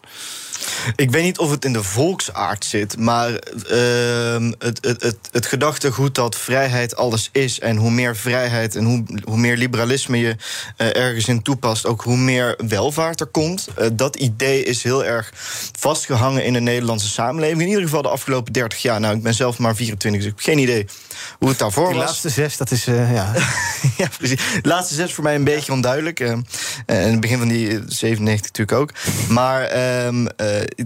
[0.95, 5.45] Ik weet niet of het in de volksaard zit, maar uh, het, het, het, het
[5.45, 10.35] gedachtegoed dat vrijheid alles is en hoe meer vrijheid en hoe, hoe meer liberalisme je
[10.77, 13.67] uh, ergens in toepast, ook hoe meer welvaart er komt.
[13.79, 15.31] Uh, dat idee is heel erg
[15.79, 17.61] vastgehangen in de Nederlandse samenleving.
[17.61, 18.99] In ieder geval de afgelopen 30 jaar.
[18.99, 20.85] Nou, ik ben zelf maar 24, dus ik heb geen idee
[21.39, 21.93] hoe het daarvoor was.
[21.93, 23.33] De laatste zes, dat is, uh, ja.
[23.97, 24.41] ja, precies.
[24.61, 26.19] De laatste zes voor mij een beetje onduidelijk.
[26.19, 26.31] Uh,
[26.85, 28.91] en het begin van die 97 natuurlijk ook.
[29.29, 29.61] Maar
[30.05, 30.27] um,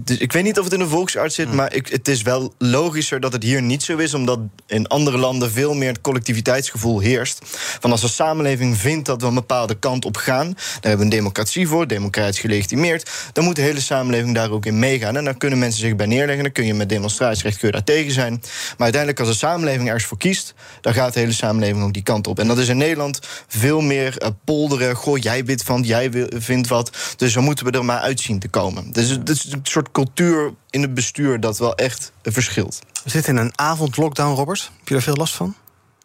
[0.02, 2.54] dus ik weet niet of het in de volksarts zit, maar ik, het is wel
[2.58, 7.00] logischer dat het hier niet zo is, omdat in andere landen veel meer het collectiviteitsgevoel
[7.00, 7.38] heerst.
[7.80, 11.04] Van als een samenleving vindt dat we een bepaalde kant op gaan, daar hebben we
[11.04, 15.16] een democratie voor, democratisch gelegitimeerd, dan moet de hele samenleving daar ook in meegaan.
[15.16, 17.84] En dan kunnen mensen zich bij neerleggen, dan kun je met demonstratierecht kun je daar
[17.84, 18.32] tegen zijn.
[18.32, 22.02] Maar uiteindelijk, als een samenleving ergens voor kiest, dan gaat de hele samenleving ook die
[22.02, 22.38] kant op.
[22.38, 24.94] En dat is in Nederland veel meer uh, polderen.
[24.94, 26.90] Goh, jij bent van, jij vindt wat.
[27.16, 28.92] Dus dan moeten we er maar uitzien te komen.
[28.92, 32.78] Dus het is een soort cultuur in het bestuur dat wel echt verschilt.
[33.04, 34.70] We zitten in een avondlockdown, Robert.
[34.78, 35.54] Heb je er veel last van?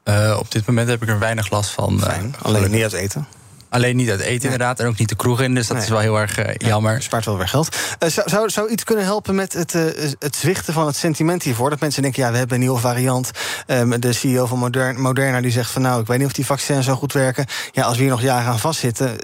[0.03, 1.99] Uh, op dit moment heb ik er weinig last van.
[1.99, 2.35] Fijn.
[2.41, 3.27] Alleen niet uit eten.
[3.69, 4.79] Alleen niet uit eten, inderdaad.
[4.79, 5.55] En ook niet de kroeg in.
[5.55, 5.85] Dus dat nee.
[5.85, 6.93] is wel heel erg uh, jammer.
[6.93, 7.75] Ja, spaart wel weer geld.
[8.03, 9.83] Uh, zou, zou, zou iets kunnen helpen met het, uh,
[10.19, 11.69] het zwichten van het sentiment hiervoor?
[11.69, 13.31] Dat mensen denken, ja, we hebben een nieuwe variant.
[13.67, 15.81] Um, de CEO van Modern, Moderna die zegt van...
[15.81, 17.45] nou, ik weet niet of die vaccins zo goed werken.
[17.71, 19.17] Ja, als we hier nog jaren aan vastzitten...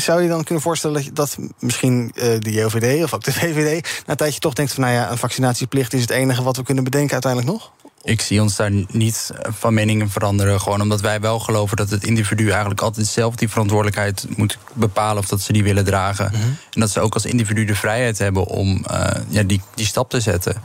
[0.00, 3.82] zou je dan kunnen voorstellen dat, dat misschien de JOVD of ook de VVD...
[3.82, 5.92] na een tijdje toch denkt van, nou ja, een vaccinatieplicht...
[5.92, 7.72] is het enige wat we kunnen bedenken uiteindelijk nog?
[8.04, 10.60] Ik zie ons daar niet van meningen veranderen.
[10.60, 15.22] Gewoon omdat wij wel geloven dat het individu eigenlijk altijd zelf die verantwoordelijkheid moet bepalen
[15.22, 16.30] of dat ze die willen dragen.
[16.32, 16.56] Mm -hmm.
[16.70, 20.10] En dat ze ook als individu de vrijheid hebben om uh, ja, die, die stap
[20.10, 20.62] te zetten.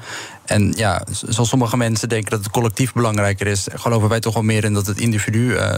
[0.48, 4.44] En ja, zoals sommige mensen denken dat het collectief belangrijker is, geloven wij toch wel
[4.44, 5.74] meer in dat het individu uh,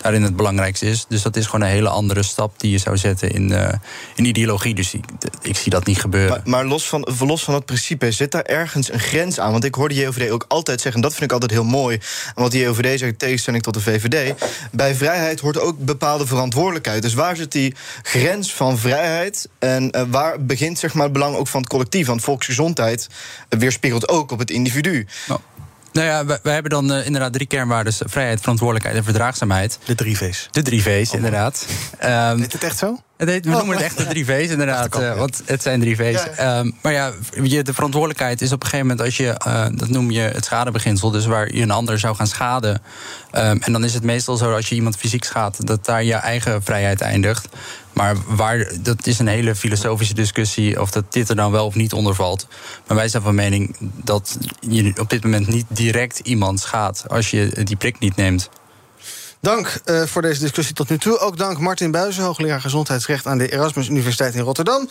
[0.00, 1.06] daarin het belangrijkste is.
[1.08, 3.68] Dus dat is gewoon een hele andere stap die je zou zetten in, uh,
[4.14, 4.74] in ideologie.
[4.74, 4.94] Dus
[5.42, 6.30] ik, zie dat niet gebeuren.
[6.30, 9.52] Maar, maar los, van, los van dat principe, zit daar ergens een grens aan?
[9.52, 12.00] Want ik hoor de JOVD ook altijd zeggen, en dat vind ik altijd heel mooi.
[12.34, 14.34] Wat de JOVD zegt in tegenstelling tot de VVD.
[14.72, 17.02] Bij vrijheid hoort ook bepaalde verantwoordelijkheid.
[17.02, 19.48] Dus waar zit die grens van vrijheid?
[19.58, 22.06] En uh, waar begint zeg maar, het belang ook van het collectief?
[22.06, 23.08] Want volksgezondheid
[23.48, 25.06] weerspiegelt ook op het individu.
[25.28, 25.40] Nou.
[25.94, 29.78] Nou ja, wij, wij hebben dan uh, inderdaad drie kernwaarden: vrijheid, verantwoordelijkheid en verdraagzaamheid.
[29.84, 30.48] De drie V's.
[30.50, 31.66] De drie V's, oh, inderdaad.
[32.04, 32.98] Um, Heet het echt zo?
[33.16, 33.56] Het heet, we oh.
[33.56, 35.00] noemen het echt de drie V's, inderdaad.
[35.00, 36.26] Uh, want het zijn drie V's.
[36.36, 36.58] Ja.
[36.58, 39.88] Um, maar ja, je, de verantwoordelijkheid is op een gegeven moment als je, uh, dat
[39.88, 42.82] noem je het schadebeginsel, dus waar je een ander zou gaan schaden.
[43.32, 46.14] Um, en dan is het meestal zo als je iemand fysiek schaadt, dat daar je
[46.14, 47.48] eigen vrijheid eindigt.
[47.94, 51.74] Maar waar, dat is een hele filosofische discussie of dat dit er dan wel of
[51.74, 52.48] niet onder valt.
[52.86, 57.30] Maar wij zijn van mening dat je op dit moment niet direct iemand schaadt als
[57.30, 58.50] je die prik niet neemt.
[59.44, 61.18] Dank uh, voor deze discussie tot nu toe.
[61.18, 64.88] Ook dank Martin Buizen, hoogleraar gezondheidsrecht aan de Erasmus Universiteit in Rotterdam.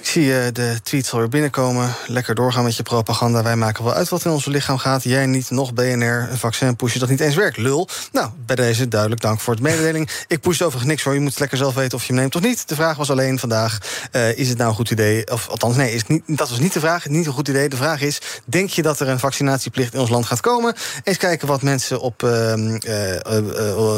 [0.00, 1.94] Ik zie uh, de tweets alweer binnenkomen.
[2.06, 3.42] Lekker doorgaan met je propaganda.
[3.42, 5.02] Wij maken wel uit wat in ons lichaam gaat.
[5.02, 7.56] Jij niet, nog BNR, een vaccin pushen dat niet eens werkt.
[7.56, 7.88] Lul.
[8.12, 10.10] Nou, bij deze duidelijk dank voor het mededeling.
[10.26, 11.14] Ik push overigens niks voor.
[11.14, 12.68] Je moet lekker zelf weten of je hem neemt of niet.
[12.68, 13.78] De vraag was alleen vandaag,
[14.12, 15.30] uh, is het nou een goed idee?
[15.30, 17.06] Of althans, nee, is niet, dat was niet de vraag.
[17.06, 17.68] Niet een goed idee.
[17.68, 20.74] De vraag is, denk je dat er een vaccinatieplicht in ons land gaat komen?
[21.04, 22.22] Eens kijken wat mensen op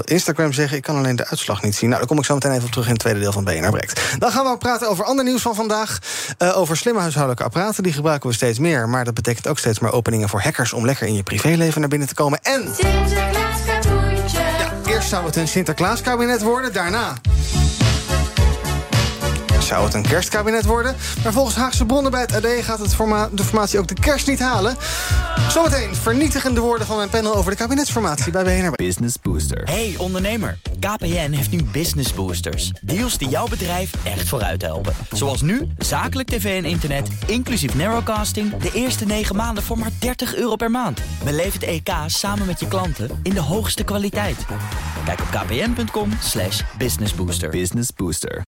[0.05, 0.77] Instagram zeggen...
[0.77, 1.89] ik kan alleen de uitslag niet zien.
[1.89, 3.71] Nou, daar kom ik zo meteen even op terug in het tweede deel van BNR
[3.71, 4.01] Breekt.
[4.19, 5.99] Dan gaan we ook praten over ander nieuws van vandaag.
[6.39, 7.83] Uh, over slimme huishoudelijke apparaten.
[7.83, 8.89] Die gebruiken we steeds meer.
[8.89, 10.73] Maar dat betekent ook steeds meer openingen voor hackers...
[10.73, 12.39] om lekker in je privéleven naar binnen te komen.
[12.43, 12.71] En...
[14.57, 17.15] Ja, eerst zou het een Sinterklaaskabinet worden, daarna
[19.67, 20.97] zou het een kerstkabinet worden.
[21.23, 24.27] Maar volgens Haagse bronnen bij het AD gaat het forma de formatie ook de kerst
[24.27, 24.77] niet halen.
[25.49, 28.71] Zometeen vernietigende woorden van mijn panel over de kabinetsformatie bij BNR.
[28.71, 29.63] Business Booster.
[29.65, 32.71] Hey ondernemer, KPN heeft nu Business Boosters.
[32.83, 34.95] Deals die jouw bedrijf echt vooruit helpen.
[35.11, 38.57] Zoals nu, zakelijk tv en internet, inclusief narrowcasting...
[38.57, 41.01] de eerste 9 maanden voor maar 30 euro per maand.
[41.25, 44.45] Beleef het EK samen met je klanten in de hoogste kwaliteit.
[45.05, 47.51] Kijk op kpn.com slash businessbooster.
[47.51, 48.56] Business Booster.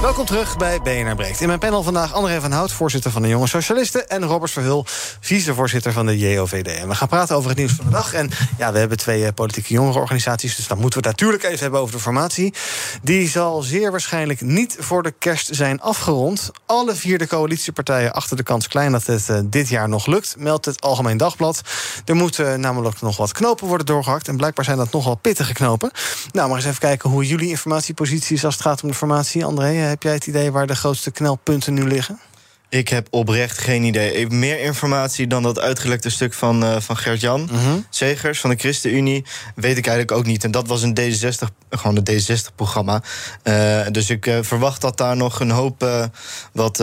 [0.00, 1.40] Welkom terug bij BNR Breekt.
[1.40, 4.08] In mijn panel vandaag André van Hout, voorzitter van de Jonge Socialisten...
[4.08, 4.84] en Robert Verhul,
[5.20, 6.66] vicevoorzitter van de JOVD.
[6.68, 8.12] En we gaan praten over het nieuws van de dag.
[8.12, 10.56] En ja, we hebben twee uh, politieke jongerenorganisaties...
[10.56, 12.54] dus dan moeten we het natuurlijk even hebben over de formatie.
[13.02, 16.50] Die zal zeer waarschijnlijk niet voor de kerst zijn afgerond.
[16.66, 18.92] Alle vier de coalitiepartijen achter de kans klein...
[18.92, 21.60] dat het uh, dit jaar nog lukt, meldt het Algemeen Dagblad.
[22.04, 24.28] Er moeten uh, namelijk nog wat knopen worden doorgehakt...
[24.28, 25.90] en blijkbaar zijn dat nogal pittige knopen.
[26.32, 28.44] Nou, maar eens even kijken hoe jullie informatiepositie is...
[28.44, 29.44] als het gaat om de formatie.
[29.44, 32.18] André, heb jij het idee waar de grootste knelpunten nu liggen?
[32.70, 34.12] Ik heb oprecht geen idee.
[34.12, 37.50] Even meer informatie dan dat uitgelekte stuk van, uh, van Gert-Jan.
[37.90, 39.24] Zegers van de ChristenUnie
[39.54, 40.44] weet ik eigenlijk ook niet.
[40.44, 43.02] En dat was een D60, gewoon een D60-programma.
[43.44, 46.08] Uh, dus ik verwacht dat daar nog een hoop
[46.52, 46.82] wat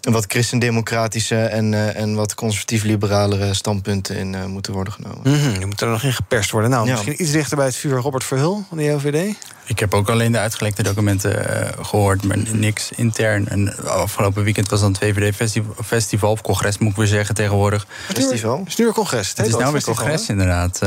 [0.00, 5.20] wat christendemocratische en, uh, en wat conservatief-liberalere standpunten in uh, moeten worden genomen.
[5.22, 6.70] Mm -hmm, die moeten er nog in geperst worden.
[6.70, 6.92] Nou, ja.
[6.92, 9.36] misschien iets dichter bij het vuur Robert Verhul van de JOVD.
[9.64, 13.48] Ik heb ook alleen de uitgelekte documenten uh, gehoord, maar niks intern.
[13.48, 17.86] En afgelopen weekend was dan het VVD festival, of congres, moet ik weer zeggen tegenwoordig.
[18.06, 18.58] Festival?
[18.58, 19.28] Het is nu weer congres.
[19.28, 20.78] Het, het is nou weer congres, inderdaad.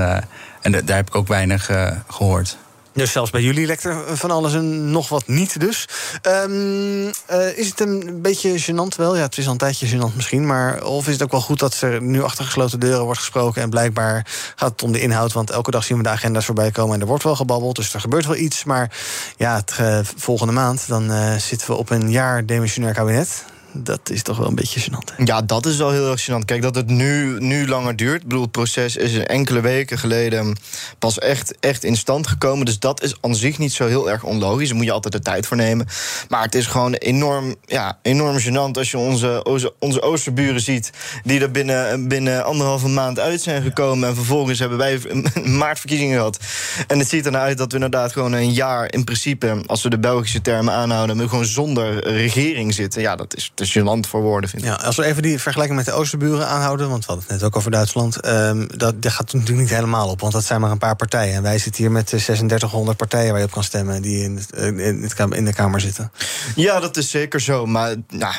[0.61, 1.69] en daar heb ik ook weinig
[2.07, 2.57] gehoord.
[2.93, 5.87] Dus zelfs bij jullie lekt er van alles en nog wat niet dus.
[6.27, 9.15] Um, uh, is het een beetje gênant wel?
[9.15, 10.45] Ja, het is al een tijdje gênant misschien.
[10.45, 13.61] Maar of is het ook wel goed dat er nu achter gesloten deuren wordt gesproken...
[13.61, 15.33] en blijkbaar gaat het om de inhoud...
[15.33, 16.95] want elke dag zien we de agenda's voorbij komen...
[16.95, 18.63] en er wordt wel gebabbeld, dus er gebeurt wel iets.
[18.63, 18.91] Maar
[19.37, 24.09] ja, het, uh, volgende maand dan uh, zitten we op een jaar demissionair kabinet dat
[24.09, 25.23] is toch wel een beetje gênant.
[25.23, 26.45] Ja, dat is wel heel erg gênant.
[26.45, 28.21] Kijk, dat het nu, nu langer duurt.
[28.21, 30.57] Ik bedoel, het proces is enkele weken geleden
[30.99, 32.65] pas echt, echt in stand gekomen.
[32.65, 34.67] Dus dat is aan zich niet zo heel erg onlogisch.
[34.67, 35.87] Daar moet je altijd de tijd voor nemen.
[36.29, 40.89] Maar het is gewoon enorm, ja, enorm gênant als je onze, onze, onze oosterburen ziet...
[41.23, 44.09] die er binnen, binnen anderhalve maand uit zijn gekomen.
[44.09, 44.99] En vervolgens hebben wij
[45.45, 46.39] maartverkiezingen gehad.
[46.87, 49.61] En het ziet ernaar uit dat we inderdaad gewoon een jaar in principe...
[49.65, 51.17] als we de Belgische termen aanhouden...
[51.17, 53.01] we gewoon zonder regering zitten.
[53.01, 54.67] Ja, dat is is gênant voor woorden, vind ik.
[54.67, 56.89] Ja, als we even die vergelijking met de Oosterburen aanhouden...
[56.89, 58.27] want we hadden het net ook over Duitsland...
[58.27, 61.35] Um, dat, dat gaat natuurlijk niet helemaal op, want dat zijn maar een paar partijen.
[61.35, 64.01] En wij zitten hier met 3600 partijen waar je op kan stemmen...
[64.01, 66.11] die in, het, in, het, in de Kamer zitten.
[66.55, 68.33] Ja, dat is zeker zo, maar nou,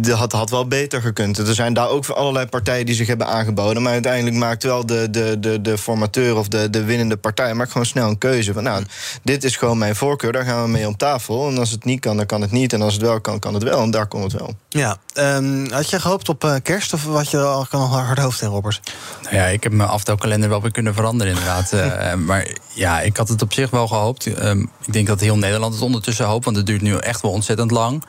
[0.00, 1.38] dat had, had wel beter gekund.
[1.38, 3.82] Er zijn daar ook allerlei partijen die zich hebben aangeboden...
[3.82, 7.54] maar uiteindelijk maakt wel de, de, de, de formateur of de, de winnende partij...
[7.54, 8.84] maakt gewoon snel een keuze van, nou,
[9.22, 10.32] dit is gewoon mijn voorkeur...
[10.32, 11.48] daar gaan we mee om tafel.
[11.48, 12.72] En als het niet kan, dan kan het niet.
[12.72, 13.82] En als het wel kan, kan het wel.
[13.82, 14.54] En daar komt het wel.
[14.68, 18.42] Ja, um, had je gehoopt op uh, kerst of wat je al kan hard hoofd
[18.42, 18.92] in, Robert?
[19.22, 21.72] Nou ja, ik heb mijn aftelkalender wel weer kunnen veranderen, inderdaad.
[21.72, 24.44] uh, maar ja, ik had het op zich wel gehoopt.
[24.44, 27.30] Um, ik denk dat heel Nederland het ondertussen hoopt, want het duurt nu echt wel
[27.30, 28.02] ontzettend lang.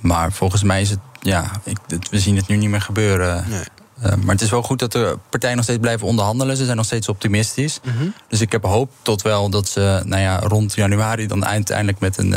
[0.00, 1.78] Maar volgens mij is het, ja, ik,
[2.10, 3.44] we zien het nu niet meer gebeuren.
[3.48, 3.64] Nee.
[4.04, 6.56] Uh, maar het is wel goed dat de partijen nog steeds blijven onderhandelen.
[6.56, 7.80] Ze zijn nog steeds optimistisch.
[7.84, 8.14] Mm -hmm.
[8.28, 12.18] Dus ik heb hoop tot wel dat ze nou ja, rond januari dan uiteindelijk met
[12.18, 12.34] een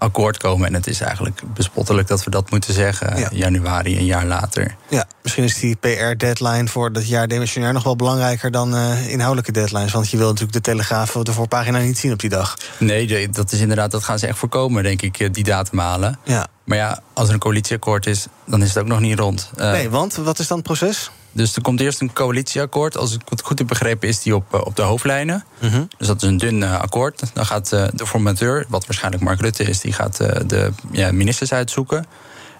[0.00, 0.66] akkoord komen.
[0.66, 3.18] En het is eigenlijk bespottelijk dat we dat moeten zeggen.
[3.18, 3.28] Ja.
[3.32, 4.76] Januari, een jaar later.
[4.88, 9.52] Ja, misschien is die PR-deadline voor dat jaar demissionair nog wel belangrijker dan uh, inhoudelijke
[9.52, 9.92] deadlines.
[9.92, 12.56] Want je wil natuurlijk de Telegraaf de voorpagina niet zien op die dag.
[12.78, 16.18] Nee, dat is inderdaad, dat gaan ze echt voorkomen, denk ik, die datum halen.
[16.24, 16.46] Ja.
[16.64, 19.50] Maar ja, als er een coalitieakkoord is, dan is het ook nog niet rond.
[19.58, 21.10] Uh, nee, want wat is dan het proces?
[21.32, 22.96] Dus er komt eerst een coalitieakkoord.
[22.96, 25.44] Als ik het goed heb begrepen, is die op, op de hoofdlijnen.
[25.60, 25.88] Mm -hmm.
[25.98, 27.22] Dus dat is een dun uh, akkoord.
[27.34, 30.16] Dan gaat uh, de formateur, wat waarschijnlijk Mark Rutte is, die gaat
[30.46, 32.06] de ja, ministers uitzoeken.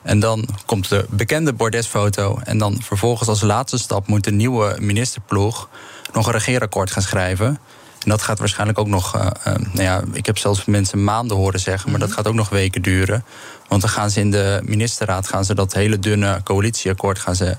[0.02, 2.38] En dan komt de bekende bordesfoto.
[2.44, 5.68] En dan vervolgens als laatste stap moet de nieuwe ministerploeg
[6.12, 7.58] nog een regeerakkoord gaan schrijven.
[8.04, 9.16] En dat gaat waarschijnlijk ook nog.
[9.16, 12.34] Uh, uh, nou ja, ik heb zelfs mensen maanden horen zeggen, maar dat gaat ook
[12.34, 13.24] nog weken duren.
[13.68, 17.56] Want dan gaan ze in de ministerraad gaan ze dat hele dunne coalitieakkoord gaan ze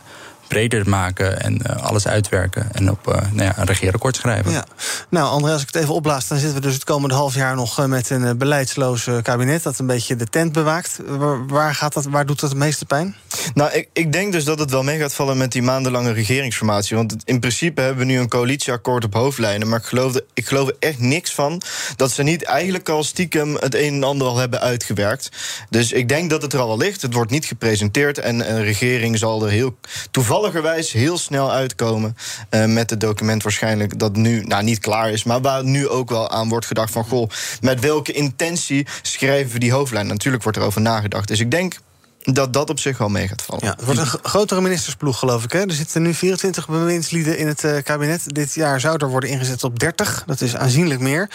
[0.52, 4.52] breder maken en uh, alles uitwerken en op uh, nou ja, een regeerakkoord schrijven.
[4.52, 4.66] Ja.
[5.10, 7.56] Nou, André, als ik het even opblaas, dan zitten we dus het komende half jaar
[7.56, 11.00] nog uh, met een beleidsloos kabinet dat een beetje de tent bewaakt.
[11.08, 13.16] Waar, waar, gaat dat, waar doet dat het meeste pijn?
[13.54, 16.96] Nou, ik, ik denk dus dat het wel mee gaat vallen met die maandenlange regeringsformatie.
[16.96, 19.68] Want in principe hebben we nu een coalitieakkoord op hoofdlijnen.
[19.70, 21.62] Maar ik geloof, er, ik geloof er echt niks van
[21.96, 25.30] dat ze niet eigenlijk al stiekem het een en ander al hebben uitgewerkt.
[25.70, 27.02] Dus ik denk dat het er al wel ligt.
[27.02, 29.78] Het wordt niet gepresenteerd en een regering zal er heel
[30.12, 32.18] toevallig toevalligerwijs heel snel uitkomen
[32.50, 36.10] uh, met het document waarschijnlijk dat nu nou niet klaar is, maar waar nu ook
[36.10, 37.30] wel aan wordt gedacht van goh,
[37.62, 40.08] met welke intentie schrijven we die hoofdlijn?
[40.08, 41.28] Natuurlijk wordt er over nagedacht.
[41.28, 41.80] Dus ik denk
[42.24, 43.66] dat dat op zich wel mee gaat vallen.
[43.66, 45.52] Ja, het wordt een grotere ministersploeg, geloof ik.
[45.52, 45.60] Hè?
[45.60, 48.24] Er zitten nu 24 bewindslieden in het uh, kabinet.
[48.26, 50.24] Dit jaar zou er worden ingezet op 30.
[50.26, 51.30] Dat is aanzienlijk meer.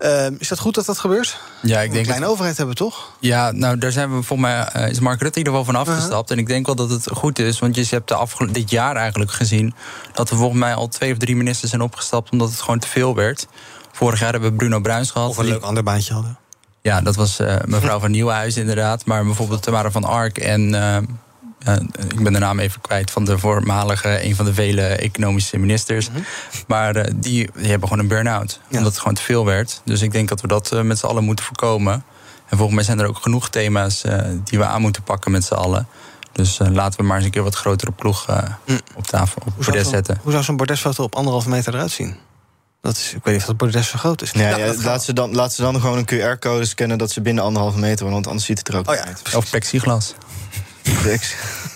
[0.00, 1.38] Uh, is dat goed dat dat gebeurt?
[1.62, 2.32] Ja, ik denk een kleine dat...
[2.32, 3.12] overheid hebben we toch?
[3.20, 5.80] Ja, nou, daar zijn we volgens mij uh, is Mark Rutte in ieder geval van
[5.80, 6.10] afgestapt.
[6.10, 6.30] Uh -huh.
[6.30, 8.96] En ik denk wel dat het goed is, want je hebt de afgel- dit jaar
[8.96, 9.74] eigenlijk gezien
[10.12, 12.88] dat we volgens mij al twee of drie ministers zijn opgestapt omdat het gewoon te
[12.88, 13.46] veel werd.
[13.92, 15.28] Vorig jaar hebben we Bruno Bruins gehad.
[15.28, 16.38] Of een leuk ander baantje hadden.
[16.88, 19.04] Ja, dat was eh, mevrouw van Nieuwenhuis inderdaad.
[19.04, 20.74] Maar bijvoorbeeld Tamara van Ark en...
[20.74, 20.96] eh,
[22.08, 26.08] ik ben de naam even kwijt van de voormalige, een van de vele economische ministers.
[26.66, 28.60] Maar eh, die, die hebben gewoon een burn-out.
[28.70, 29.80] Omdat het gewoon te veel werd.
[29.84, 31.92] Dus ik denk dat we dat met z'n allen moeten voorkomen.
[32.48, 34.02] En volgens mij zijn er ook genoeg thema's
[34.44, 35.88] die we aan moeten pakken met z'n allen.
[36.32, 38.38] Dus laten we maar eens een keer wat grotere ploeg eh,
[38.94, 40.18] op tafel, op Hoe bordes zetten.
[40.22, 42.16] Hoe zou zo'n bordesfoto op anderhalve meter eruit zien?
[42.80, 44.32] Dat is, ik weet niet of dat bordes zo groot is.
[44.32, 47.20] Nee, Ja, gaat- laat, ze dan, laat ze dan gewoon een QR-code scannen dat ze
[47.20, 49.34] binnen anderhalve meter wonen, want anders ziet het er ook Oh ja, uit.
[49.34, 50.14] Of plexiglas.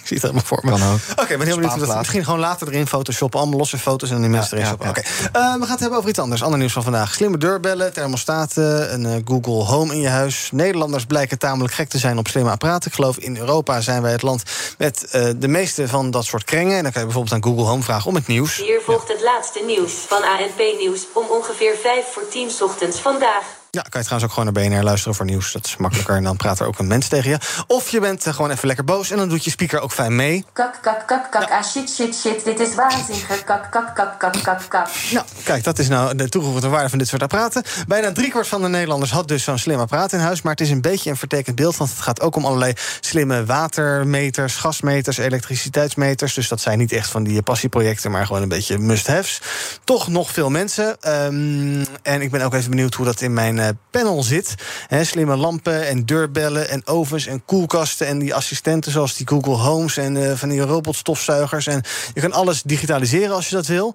[0.02, 0.70] Ik zie het helemaal voor me.
[0.70, 1.22] Kan ook.
[1.24, 3.40] Oké, maar heel benieuwd dat misschien gewoon later erin photoshoppen.
[3.40, 4.72] Allemaal losse foto's en dan die mensen erin.
[4.72, 6.42] Oké, Eh, we gaan het hebben over iets anders.
[6.42, 7.14] Ander nieuws van vandaag.
[7.14, 10.48] Slimme deurbellen, thermostaten, een eh, Google Home in je huis.
[10.52, 12.88] Nederlanders blijken tamelijk gek te zijn op slimme apparaten.
[12.88, 14.42] Ik geloof in Europa zijn wij het land
[14.78, 16.76] met eh, de meeste van dat soort krengen.
[16.76, 18.56] En dan kan je bijvoorbeeld aan Google Home vragen om het nieuws.
[18.56, 23.61] Hier volgt het laatste nieuws van ANP Nieuws om ongeveer 5 voor 10 ochtends vandaag.
[23.76, 25.52] Ja, kan je trouwens ook gewoon naar BNR luisteren voor nieuws.
[25.52, 27.38] Dat is makkelijker en dan praat er ook een mens tegen je.
[27.66, 30.16] Of je bent eh, gewoon even lekker boos en dan doet je speaker ook fijn
[30.16, 30.44] mee.
[30.52, 33.26] Kak, kak, kak, kak, ah shit, shit, shit, dit is waanzin.
[33.26, 34.88] Kak, kak, kak, kak, kak, kak.
[35.12, 37.62] Nou, kijk, dat is nou de toegevoegde waarde van dit soort apparaten.
[37.86, 40.42] Bijna driekwart van de Nederlanders had dus zo'n slim apparaat in huis.
[40.42, 43.44] Maar het is een beetje een vertekend beeld, want het gaat ook om allerlei slimme
[43.44, 46.34] watermeters, gasmeters, elektriciteitsmeters.
[46.34, 49.40] Dus dat zijn niet echt van die passieprojecten, maar gewoon een beetje must-haves.
[49.84, 51.00] Toch nog veel mensen.
[51.00, 54.54] Ehm, en ik ben ook even benieuwd hoe dat in mijn eh, panel zit.
[54.86, 59.54] Hè, slimme lampen en deurbellen en ovens en koelkasten en die assistenten zoals die Google
[59.54, 61.66] Homes en eh, van die robotstofzuigers.
[61.66, 61.82] En
[62.14, 63.94] je kan alles digitaliseren als je dat wil.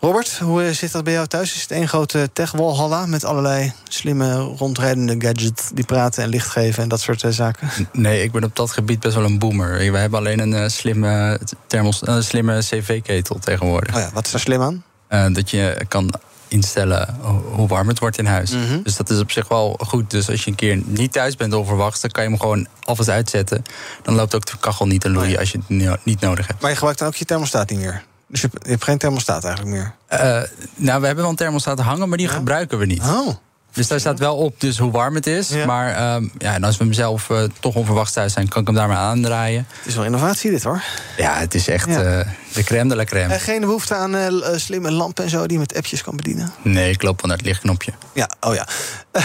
[0.00, 1.54] Robert, hoe eh, zit dat bij jou thuis?
[1.54, 6.82] Is het één grote tech-walhalla met allerlei slimme rondrijdende gadgets die praten en licht geven
[6.82, 7.68] en dat soort zaken?
[7.92, 9.92] Nee, ik ben op dat gebied best wel een boomer.
[9.92, 13.94] We hebben alleen een slimme, thermos, een slimme cv-ketel tegenwoordig.
[13.94, 15.32] Oh ja, wat is daar slim aan?
[15.32, 16.14] Dat je kan
[16.54, 18.50] instellen ho- hoe warm het wordt in huis.
[18.50, 18.82] Mhm.
[18.82, 20.10] Dus dat is op zich wel goed.
[20.10, 22.00] Dus als je een keer niet thuis bent onverwachts...
[22.00, 23.62] dan kan je hem gewoon alvast uitzetten.
[24.02, 26.60] Dan loopt ook de kachel niet te loeien als je het ni- niet nodig hebt.
[26.60, 28.02] Maar je gebruikt dan ook je thermostaat niet meer.
[28.28, 29.94] Dus je hebt, je hebt geen thermostaat eigenlijk meer.
[30.06, 30.42] Eh,
[30.74, 33.02] nou, we hebben wel een thermostaat hangen, maar die gebruiken we niet.
[33.02, 33.28] Oh.
[33.74, 35.50] Dus daar staat wel op dus hoe warm het is.
[35.66, 38.48] Maar ehm, ja, en als we mezelf eh, toch onverwachts thuis zijn...
[38.48, 39.66] kan ik hem daar maar aandraaien.
[39.78, 40.82] Het is wel innovatie dit hoor.
[41.16, 42.02] Ja, het is echt Ja.
[42.18, 43.32] eh, de crème de la crème.
[43.34, 46.16] En geen behoefte aan eh, eh, slimme lampen en zo die je met appjes kan
[46.16, 46.52] bedienen?
[46.62, 47.92] Nee, ik loop wel naar het lichtknopje.
[48.12, 48.66] Ja, oh ja.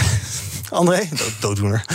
[0.69, 1.85] André, dood, dooddoener.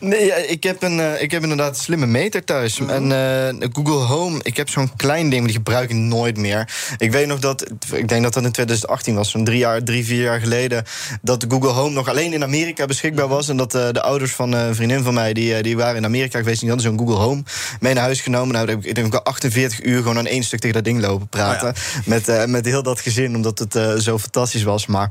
[0.00, 2.80] Nee, ik, heb een, eh, ik heb inderdaad een slimme meter thuis.
[2.80, 6.68] En eh, Google Home, ik heb zo'n klein ding, maar die gebruik ik nooit meer.
[6.98, 10.04] Ik weet nog dat, ik denk dat dat in 2018 was, zo'n drie, jaar, drie,
[10.04, 10.84] vier jaar geleden,
[11.22, 13.48] dat Google Home nog alleen in Amerika beschikbaar was.
[13.48, 16.38] En dat eh, de ouders van een vriendin van mij, die, die waren in Amerika
[16.38, 17.42] geweest, en die hadden zo'n Google Home
[17.80, 18.54] mee naar huis genomen.
[18.54, 21.28] Nou, ik denk ik al 48 uur gewoon aan één stuk tegen dat ding lopen
[21.28, 21.74] praten.
[22.04, 24.86] met, eh, met heel dat gezin, omdat het zo fantastisch was.
[24.86, 25.10] Maar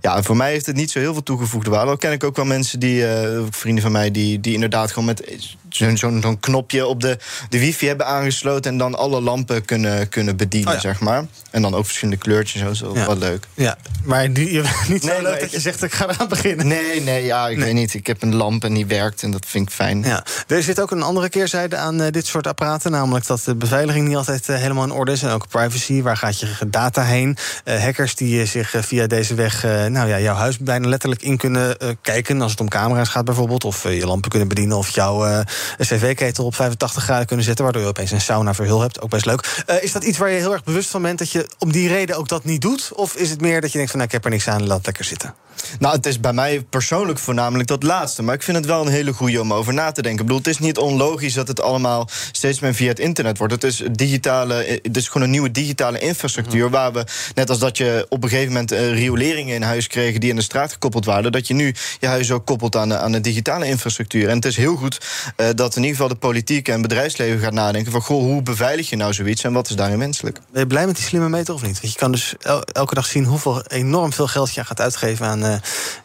[0.00, 1.90] ja, voor mij heeft het niet zo heel veel toegevoegde waarde.
[1.90, 3.40] Al ken ik ook wel mensen die, eh,
[3.80, 5.36] van mij, die, die inderdaad gewoon met
[5.68, 10.36] zo'n zo'n knopje op de, de wifi hebben aangesloten en dan alle lampen kunnen, kunnen
[10.36, 11.24] bedienen, zeg maar.
[11.50, 12.86] En dan ook verschillende kleurtjes en zo.
[12.86, 13.06] Dat is Ja.
[13.06, 13.46] wel leuk.
[13.54, 16.66] Ja, maar die, je, niet zo Nee, leuk dat je zegt ik ga eraan beginnen.
[16.66, 17.94] Nee, nee, ja, ik weet niet.
[17.94, 20.02] Ik heb een lamp en die werkt en dat vind ik fijn.
[20.02, 20.24] Ja.
[20.46, 22.90] Er zit ook een andere keerzijde aan eh, dit soort apparaten.
[22.90, 25.22] Namelijk dat de beveiliging niet altijd eh, helemaal in orde is.
[25.22, 26.02] En ook privacy.
[26.02, 27.36] Waar gaat je data heen?
[27.64, 31.76] Eh, hackers die zich via deze weg nou ja, jouw huis bijna letterlijk in kunnen
[32.02, 32.40] kijken.
[32.40, 33.64] Als het om camera's gaat bijvoorbeeld.
[33.64, 34.76] Of je lampen kunnen bedienen.
[34.76, 35.44] Of jouw
[35.78, 37.64] eh, cv-ketel op 85 graden kunnen zetten.
[37.64, 39.00] Waardoor je opeens een sauna verhul hebt.
[39.00, 39.62] Ook best leuk.
[39.66, 41.18] Eh, is dat iets waar je heel erg bewust van bent?
[41.18, 42.90] Dat je om die reden ook dat niet doet?
[42.94, 44.66] Of is het meer dat je denkt van nou, ik heb er niks aan.
[44.66, 45.34] Laat het lekker zitten.
[45.78, 48.22] Nou, het is bij mij persoonlijk voornamelijk dat laatste.
[48.22, 50.20] Maar ik vind het wel een hele goede om over na te denken.
[50.20, 53.52] Ik bedoel, het is niet onlogisch dat het allemaal steeds meer via het internet wordt.
[53.52, 56.70] Het is, digitale, het is gewoon een nieuwe digitale infrastructuur.
[56.70, 60.18] Waar we, net als dat je op een gegeven moment eh, rioleringen in huis kreeg
[60.18, 62.98] die aan de straat gekoppeld waren, dat je nu je huis ook koppelt aan de,
[62.98, 64.28] aan de digitale infrastructuur.
[64.28, 64.98] En het is heel goed
[65.36, 68.90] eh, dat in ieder geval de politiek en bedrijfsleven gaat nadenken van goh, hoe beveilig
[68.90, 70.38] je nou zoiets en wat is daarin wenselijk?
[70.52, 71.80] Ben je blij met die slimme meter of niet?
[71.80, 75.26] Want je kan dus el- elke dag zien hoeveel enorm veel geld je gaat uitgeven
[75.26, 75.54] aan eh,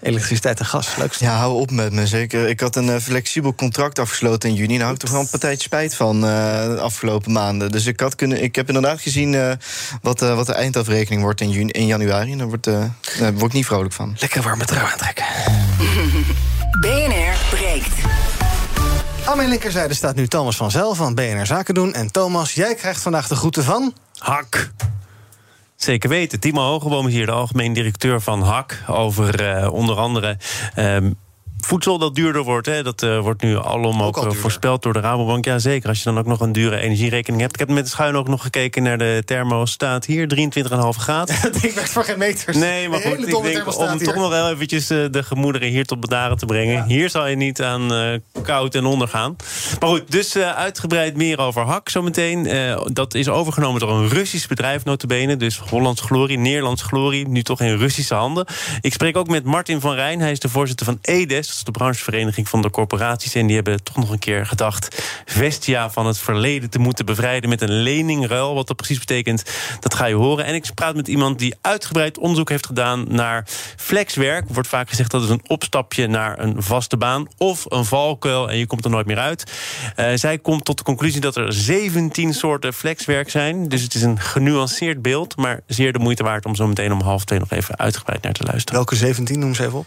[0.02, 0.96] elektriciteit en gas.
[0.96, 1.14] Leuk.
[1.14, 2.08] Ja, hou op met me.
[2.08, 2.48] Zeker.
[2.50, 4.78] Ik had een eh, flexibel contract afgesloten in juni.
[4.78, 7.72] Daar had ik toch wel een partijtje spijt van eh, de afgelopen maanden.
[7.72, 9.52] Dus ik, had kunnen, ik heb inderdaad gezien eh,
[10.02, 12.32] wat, eh, wat de eindafrekening wordt in, juni, in januari.
[12.32, 12.84] En daar word, eh,
[13.20, 14.16] daar word ik niet vrolijk van.
[14.20, 15.26] Lekker warme trui aantrekken.
[16.82, 17.94] BNR breekt.
[19.26, 21.94] Aan mijn linkerzijde staat nu Thomas van Zel van BNR Zaken doen.
[21.94, 23.94] En Thomas, jij krijgt vandaag de groeten van...
[24.18, 24.72] Hak.
[25.76, 26.40] Zeker weten.
[26.40, 28.84] Timo Hogeboom is hier, de algemeen directeur van HAK.
[28.88, 30.38] Over eh, onder andere
[30.76, 31.12] ehm,
[31.66, 32.68] voedsel dat duurder wordt.
[32.68, 32.84] Hè.
[32.84, 35.46] Dat eh, wordt nu alom ook, eh, voorspeld door de Rabobank.
[35.46, 35.90] Ja, zeker.
[35.90, 37.54] Als je dan ook nog een dure energierekening hebt.
[37.54, 40.28] Ik heb met de schuin ook nog gekeken naar de thermostaat hier.
[40.28, 41.36] 23,5 graden.
[41.42, 42.58] Dat ding werkt voor geen meters.
[42.58, 44.04] Nee, maar goed, ik denk om hier.
[44.04, 46.86] toch nog wel eventjes eh, de gemoederen hier tot bedaren te brengen.
[46.86, 49.36] Hier zal je niet aan koud en onder gaan.
[49.80, 52.50] Maar goed, dus uitgebreid meer over HAK zometeen.
[52.94, 55.38] Dat is overgenomen door een Russisch bedrijf notabene.
[55.38, 58.46] Dus Hollands Glorie, Nederlands Glorie, nu toch in Russische handen.
[58.82, 60.20] Ik spreek ook met Martin van Rijn.
[60.20, 63.36] Hij is de voorzitter van EDES, de branchevereniging van de corporaties.
[63.36, 65.04] En die hebben toch nog een keer gedacht...
[65.26, 68.54] Vestia van het verleden te moeten bevrijden met een leningruil.
[68.56, 69.44] Wat dat precies betekent,
[69.80, 70.46] dat ga je horen.
[70.46, 73.06] En ik praat met iemand die uitgebreid onderzoek heeft gedaan...
[73.10, 74.46] naar flexwerk.
[74.50, 77.28] Wordt vaak gezegd dat is een opstapje naar een vaste baan...
[77.38, 79.52] of een valkuil en je komt er nooit meer uit.
[79.96, 83.68] Eh, zij komt tot de conclusie dat er 17 soorten flexwerk zijn.
[83.68, 85.36] Dus het is een genuanceerd beeld...
[85.36, 88.34] maar zeer de moeite waard om zo meteen om half twee nog even uitgebreid naar
[88.34, 88.76] te luisteren.
[88.76, 89.86] Welke 17, noem ze even op.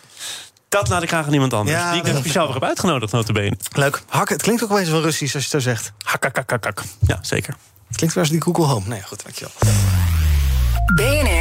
[0.68, 1.76] Dat laat ik graag aan iemand anders.
[1.76, 3.56] Ja, die ik er speciaal voor heb uitgenodigd, notabene.
[3.72, 4.02] Leuk.
[4.08, 5.92] Hak, het klinkt ook wel eens wel Russisch als je het zo zegt.
[6.04, 6.82] Hak, hak, hak, hak, hak.
[7.06, 7.54] Ja, zeker.
[7.88, 8.86] Het klinkt wel als die Google Home.
[8.86, 9.52] Nee, goed, dankjewel.
[10.94, 11.35] BNR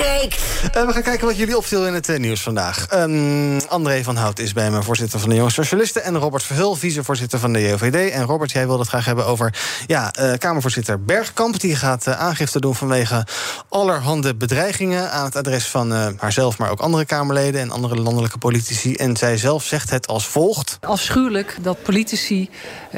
[0.00, 0.42] breekt.
[0.72, 2.86] Eh, we gaan kijken wat jullie opviel in het eh, nieuws vandaag.
[2.86, 6.04] Ehm, André van Hout is bij me, voorzitter van de Jonge Socialisten...
[6.04, 8.10] en Robert Verhul, vicevoorzitter van de JOVD.
[8.10, 9.54] En Robert, jij wilde het graag hebben over
[9.86, 11.60] ja, eh, Kamervoorzitter Bergkamp...
[11.60, 13.26] die gaat eh, aangifte doen vanwege
[13.68, 15.10] allerhande bedreigingen...
[15.10, 17.60] aan het adres van eh, haarzelf, maar ook andere Kamerleden...
[17.60, 18.94] en andere landelijke politici.
[18.94, 20.78] En zij zelf zegt het als volgt.
[20.80, 22.50] Afschuwelijk dat politici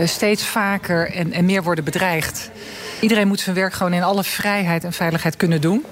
[0.04, 2.50] steeds vaker en, en meer worden bedreigd.
[3.02, 5.84] Iedereen moet zijn werk gewoon in alle vrijheid en veiligheid kunnen doen.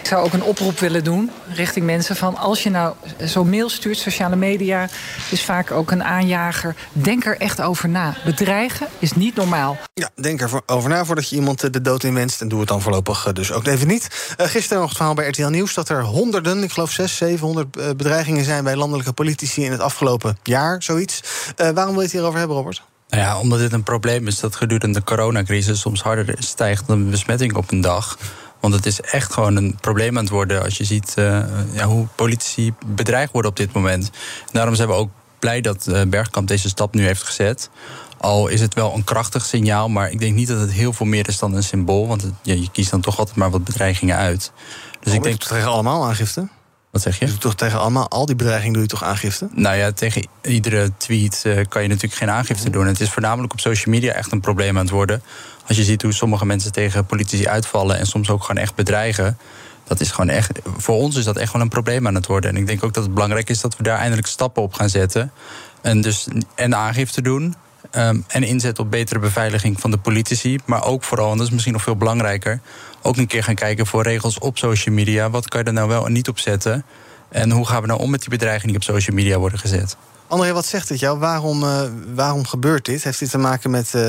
[0.00, 2.36] Ik zou ook een oproep willen doen richting mensen van...
[2.36, 2.94] als je nou
[3.24, 4.88] zo'n mail stuurt, sociale media
[5.30, 6.74] is vaak ook een aanjager.
[6.92, 8.14] Denk er echt over na.
[8.24, 9.76] Bedreigen is niet normaal.
[9.94, 12.40] Ja, denk erover na voordat je iemand eh, de dood inwenst.
[12.40, 14.34] En doe het dan voorlopig eh, dus ook even niet.
[14.36, 15.74] Eh, gisteren nog het verhaal bij RTL Nieuws...
[15.74, 18.64] dat er honderden, ik geloof 600, 700 eh, bedreigingen zijn...
[18.64, 21.20] bij landelijke politici in het afgelopen jaar, zoiets.
[21.56, 22.82] Waarom wil je het hierover hebben, Robert?
[23.10, 26.98] Nou ja, omdat dit een probleem is dat gedurende de coronacrisis soms harder stijgt dan
[26.98, 28.18] een besmetting op een dag.
[28.60, 31.42] Want het is echt gewoon een probleem aan het worden als je ziet eh,
[31.72, 34.04] ja, hoe politici bedreigd worden op dit moment.
[34.40, 37.70] En daarom zijn we ook blij dat eh, Bergkamp deze stap nu heeft gezet.
[38.18, 41.06] Al is het wel een krachtig signaal, maar ik denk niet dat het heel veel
[41.06, 42.06] meer is dan een symbool.
[42.08, 44.52] Want het- ja, je kiest dan toch altijd maar wat bedreigingen uit.
[45.00, 45.42] Dus ik denk.
[45.42, 46.48] tegen allemaal aangifte?
[46.90, 47.26] Wat zeg je?
[47.26, 49.48] Doet toch tegen allemaal, al die bedreigingen doe je toch aangifte?
[49.52, 52.86] Nou ja, tegen iedere tweet eh, kan je natuurlijk geen aangifte doen.
[52.86, 55.22] Het is voornamelijk op social media echt een probleem aan het worden.
[55.66, 59.38] Als je ziet hoe sommige mensen tegen politici uitvallen en soms ook gewoon echt bedreigen.
[59.84, 62.50] Dat is gewoon echt, voor ons is dat echt wel een probleem aan het worden.
[62.50, 64.88] En ik denk ook dat het belangrijk is dat we daar eindelijk stappen op gaan
[64.88, 65.32] zetten.
[65.80, 67.54] En dus en aangifte doen.
[67.90, 70.58] Ehm, en inzetten op betere beveiliging van de politici.
[70.64, 72.60] Maar ook vooral, en dat is misschien nog veel belangrijker.
[73.02, 75.30] Ook een keer gaan kijken voor regels op social media.
[75.30, 76.84] Wat kan je er nou wel en niet op zetten?
[77.28, 79.96] En hoe gaan we nou om met die bedreigingen die op social media worden gezet?
[80.26, 81.18] André, wat zegt dit jou?
[81.18, 81.82] Waarom, eh,
[82.14, 83.04] waarom gebeurt dit?
[83.04, 84.08] Heeft dit te maken met eh,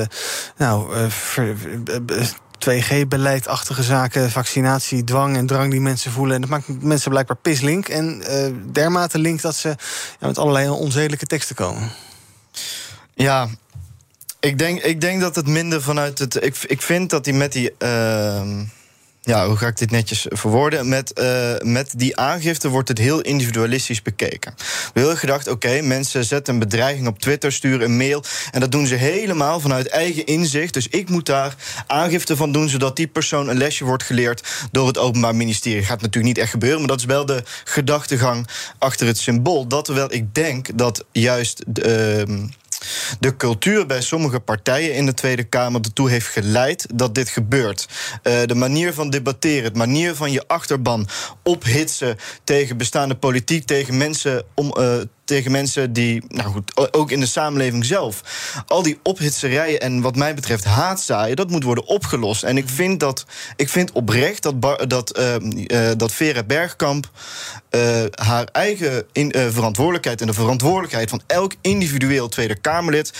[0.56, 1.56] nou, eh, ver-
[1.86, 2.26] eh, eh,
[2.58, 6.34] 2G-beleidachtige zaken, vaccinatie, dwang en drang die mensen voelen?
[6.34, 7.88] En dat maakt mensen blijkbaar pislink.
[7.88, 9.68] En eh, dermate link dat ze
[10.20, 11.90] ja, met allerlei onzedelijke teksten komen.
[13.14, 13.48] Ja,
[14.42, 16.44] ik denk, ik denk dat het minder vanuit het.
[16.44, 17.74] Ik, ik vind dat hij met die.
[17.78, 18.64] ehm,
[19.24, 20.88] ja, hoe ga ik dit netjes verwoorden?
[20.88, 24.54] Met, eh, met die aangifte wordt het heel individualistisch bekeken.
[24.94, 28.24] We hebben gedacht, oké, mensen zetten een bedreiging op Twitter, sturen een mail.
[28.50, 30.74] En dat doen ze helemaal vanuit eigen inzicht.
[30.74, 31.54] Dus ik moet daar
[31.86, 35.84] aangifte van doen, zodat die persoon een lesje wordt geleerd door het Openbaar Ministerie.
[35.84, 39.66] Gaat natuurlijk niet echt gebeuren, maar dat is wel de gedachtegang achter het symbool.
[39.66, 41.60] Dat terwijl ik denk dat juist.
[41.82, 42.46] ehm,
[43.20, 47.88] de cultuur bij sommige partijen in de Tweede Kamer ertoe heeft geleid dat dit gebeurt.
[48.22, 51.08] Eh, de manier van debatteren, de manier van je achterban
[51.42, 54.70] ophitsen tegen bestaande politiek, tegen mensen om.
[54.70, 58.22] eh, tegen mensen die, nou goed, ook in de samenleving zelf.
[58.66, 62.42] Al die ophitserijen en wat mij betreft haatzaaien, dat moet worden opgelost.
[62.42, 65.34] En ik vind dat, ik vind oprecht dat, Bar- dat, eh,
[65.90, 67.10] eh, dat Vera Bergkamp
[67.70, 73.12] eh, haar eigen in, eh, verantwoordelijkheid en de verantwoordelijkheid van elk individueel Tweede Kamerlid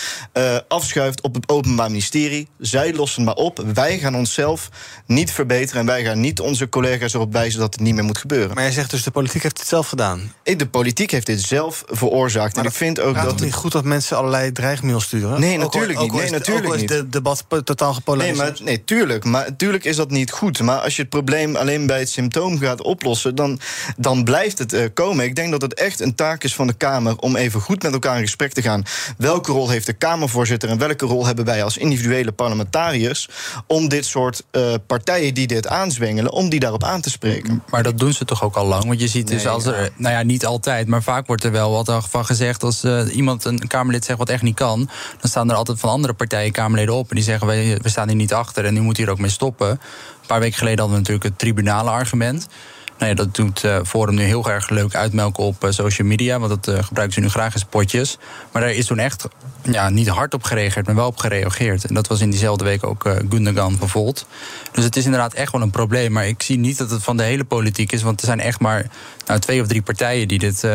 [0.69, 2.49] afschuift op het Openbaar Ministerie.
[2.59, 3.65] Zij lossen maar op.
[3.75, 4.69] Wij gaan onszelf
[5.07, 8.19] niet verbeteren en wij gaan niet onze collega's erop wijzen dat het niet meer moet
[8.19, 8.55] gebeuren.
[8.55, 10.33] Maar jij zegt dus de politiek heeft het zelf gedaan.
[10.43, 12.57] De politiek heeft dit zelf veroorzaakt.
[12.57, 13.25] En ik vind ook dat.
[13.27, 15.41] het niet goed dat mensen allerlei dreigmails sturen?
[15.41, 16.13] Nee, Ook al- natuurlijk ook niet.
[16.15, 16.91] Nee, is het- natuurlijk ook al is niet.
[16.99, 18.37] het debat totaal Nee, gepolariseerd.
[18.39, 19.25] maar, nee, tuurlijk.
[19.25, 20.61] Maar tuurlijk is dat niet goed.
[20.61, 23.61] Maar als je het probleem alleen bij het symptoom gaat oplossen, dan,
[23.97, 25.25] dan blijft het eh, komen.
[25.25, 27.93] Ik denk dat het echt een taak is van de Kamer om even goed met
[27.93, 28.83] elkaar in gesprek te gaan.
[29.19, 33.29] Welke rol heeft de Kamervoorzitter en welke rol hebben wij als individuele parlementariërs
[33.67, 37.63] om dit soort eh, partijen die dit aanzwengelen, om die daarop aan te spreken?
[37.71, 38.85] Maar dat doen ze toch ook al lang?
[38.85, 41.53] Want je ziet dus Nee, als er, nou ja, niet altijd, maar vaak wordt er
[41.53, 42.63] wel van gezegd...
[42.63, 44.79] als uh, iemand, een Kamerlid zegt wat echt niet kan...
[45.21, 47.09] dan staan er altijd van andere partijen Kamerleden op...
[47.09, 49.31] en die zeggen, we, we staan hier niet achter en u moet hier ook mee
[49.31, 49.69] stoppen.
[49.71, 49.79] Een
[50.27, 52.49] paar weken geleden hadden we natuurlijk het tribunale argument...
[53.03, 56.39] Nou dat doet uh, Forum nu heel erg leuk uitmelken op uh, social media.
[56.39, 58.19] Want dat uh, gebruiken ze nu graag in spotjes.
[58.53, 59.29] Maar daar is toen echt
[59.63, 61.85] ja, niet hard op gereageerd, maar wel op gereageerd.
[61.85, 64.15] En dat was in diezelfde week ook Gundogan van.
[64.73, 66.13] Dus het is inderdaad echt wel een probleem.
[66.13, 68.03] Maar ik zie niet dat het van de hele politiek is.
[68.03, 68.87] Want er zijn echt maar
[69.27, 70.67] nou, twee of drie partijen die dit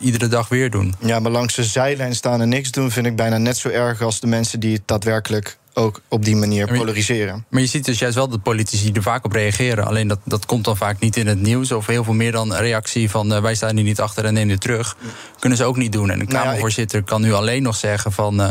[0.00, 0.94] iedere dag weer doen.
[0.98, 2.90] Ja, maar langs de zijlijn staan en niks doen...
[2.90, 6.36] vind ik bijna net zo erg als de mensen die het daadwerkelijk ook op die
[6.36, 7.44] manier polariseren.
[7.48, 9.86] Maar je ziet dus juist wel dat politici er vaak op reageren.
[9.86, 11.72] Alleen dat, dat komt dan vaak niet in het nieuws.
[11.72, 14.34] Of heel veel meer dan een reactie van uh, wij staan hier niet achter en
[14.34, 14.96] neem dit terug.
[15.38, 16.10] Kunnen ze ook niet doen.
[16.10, 18.50] En een Kamervoorzitter kan nu alleen nog zeggen van uh,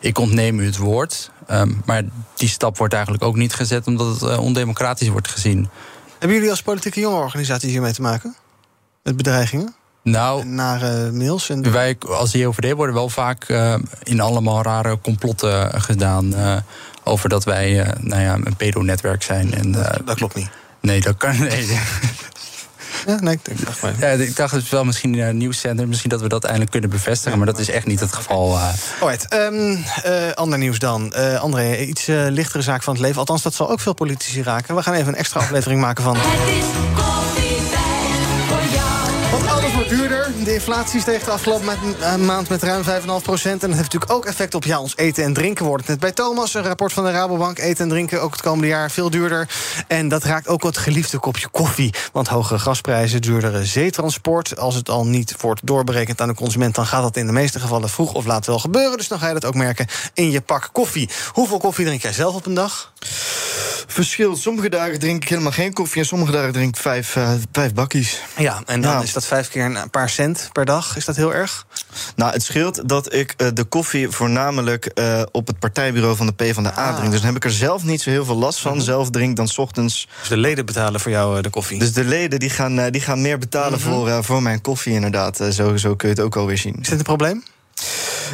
[0.00, 1.30] ik ontneem u het woord.
[1.50, 2.02] Um, maar
[2.34, 5.68] die stap wordt eigenlijk ook niet gezet omdat het uh, ondemocratisch wordt gezien.
[6.18, 8.36] Hebben jullie als politieke jongerenorganisaties hiermee te maken?
[9.02, 9.74] Met bedreigingen?
[10.04, 11.50] Nou, nare mails.
[11.50, 16.32] En wij als JOVD worden wel vaak uh, in allemaal rare complotten gedaan.
[16.34, 16.56] Uh,
[17.04, 19.54] over dat wij uh, nou ja, een pedonetwerk zijn.
[19.54, 20.48] En, dat, dat, klopt niet.
[20.80, 21.38] Nee, dat kan.
[21.38, 21.68] Nee.
[23.06, 23.92] Ja, nee, ik dacht maar.
[23.98, 25.88] Ja, ik dacht het wel misschien een nieuwscentrum.
[25.88, 27.38] Misschien dat we dat eindelijk kunnen bevestigen.
[27.38, 28.56] Maar dat is echt niet het geval.
[28.56, 28.68] Uh.
[29.00, 29.70] Alright, um,
[30.06, 31.12] uh, ander nieuws dan.
[31.16, 33.18] Uh, André, iets lichtere zaak van het leven.
[33.18, 34.74] Althans, dat zal ook veel politici raken.
[34.74, 36.16] We gaan even een extra aflevering maken van...
[36.16, 37.23] Het is
[39.88, 40.32] duurder.
[40.44, 41.76] De inflatie steeg de afgelopen
[42.24, 42.88] maand met ruim 5,5
[43.22, 43.62] procent.
[43.62, 45.64] En dat heeft natuurlijk ook effect op ja, ons eten en drinken.
[45.64, 47.58] Wordt net bij Thomas, een rapport van de Rabobank.
[47.58, 49.48] Eten en drinken ook het komende jaar veel duurder.
[49.88, 51.94] En dat raakt ook het geliefde kopje koffie.
[52.12, 54.58] Want hogere gasprijzen, duurdere zeetransport.
[54.58, 56.74] Als het al niet wordt doorberekend aan de consument...
[56.74, 58.96] dan gaat dat in de meeste gevallen vroeg of laat wel gebeuren.
[58.96, 61.10] Dus dan ga je dat ook merken in je pak koffie.
[61.32, 62.92] Hoeveel koffie drink jij zelf op een dag?
[63.86, 64.36] Verschil.
[64.36, 66.00] Sommige dagen drink ik helemaal geen koffie...
[66.00, 68.20] en sommige dagen drink ik vijf, uh, vijf bakkies.
[68.36, 69.02] Ja, en dan ja.
[69.02, 70.96] is dat vijf keer een paar cent per dag.
[70.96, 71.66] Is dat heel erg?
[72.16, 76.32] Nou, het scheelt dat ik uh, de koffie voornamelijk uh, op het partijbureau van de
[76.32, 76.96] PvdA ah.
[76.96, 77.10] drink.
[77.10, 78.70] Dus dan heb ik er zelf niet zo heel veel last van.
[78.70, 78.86] Mm -hmm.
[78.86, 80.08] Zelf drink dan 's ochtends...
[80.20, 81.78] Dus de leden betalen voor jou de koffie?
[81.78, 84.06] Dus de leden die gaan, die gaan meer betalen mm -hmm.
[84.06, 85.36] voor, voor mijn koffie inderdaad.
[85.50, 86.76] zo, zo kun je het ook alweer zien.
[86.80, 87.42] Is dit een probleem?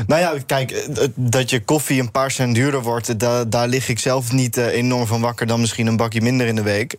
[0.06, 3.98] Nou ja, kijk, dat je koffie een paar cent duurder wordt, da daar lig ik
[3.98, 6.96] zelf niet uh, enorm van wakker dan misschien een bakje minder in de week.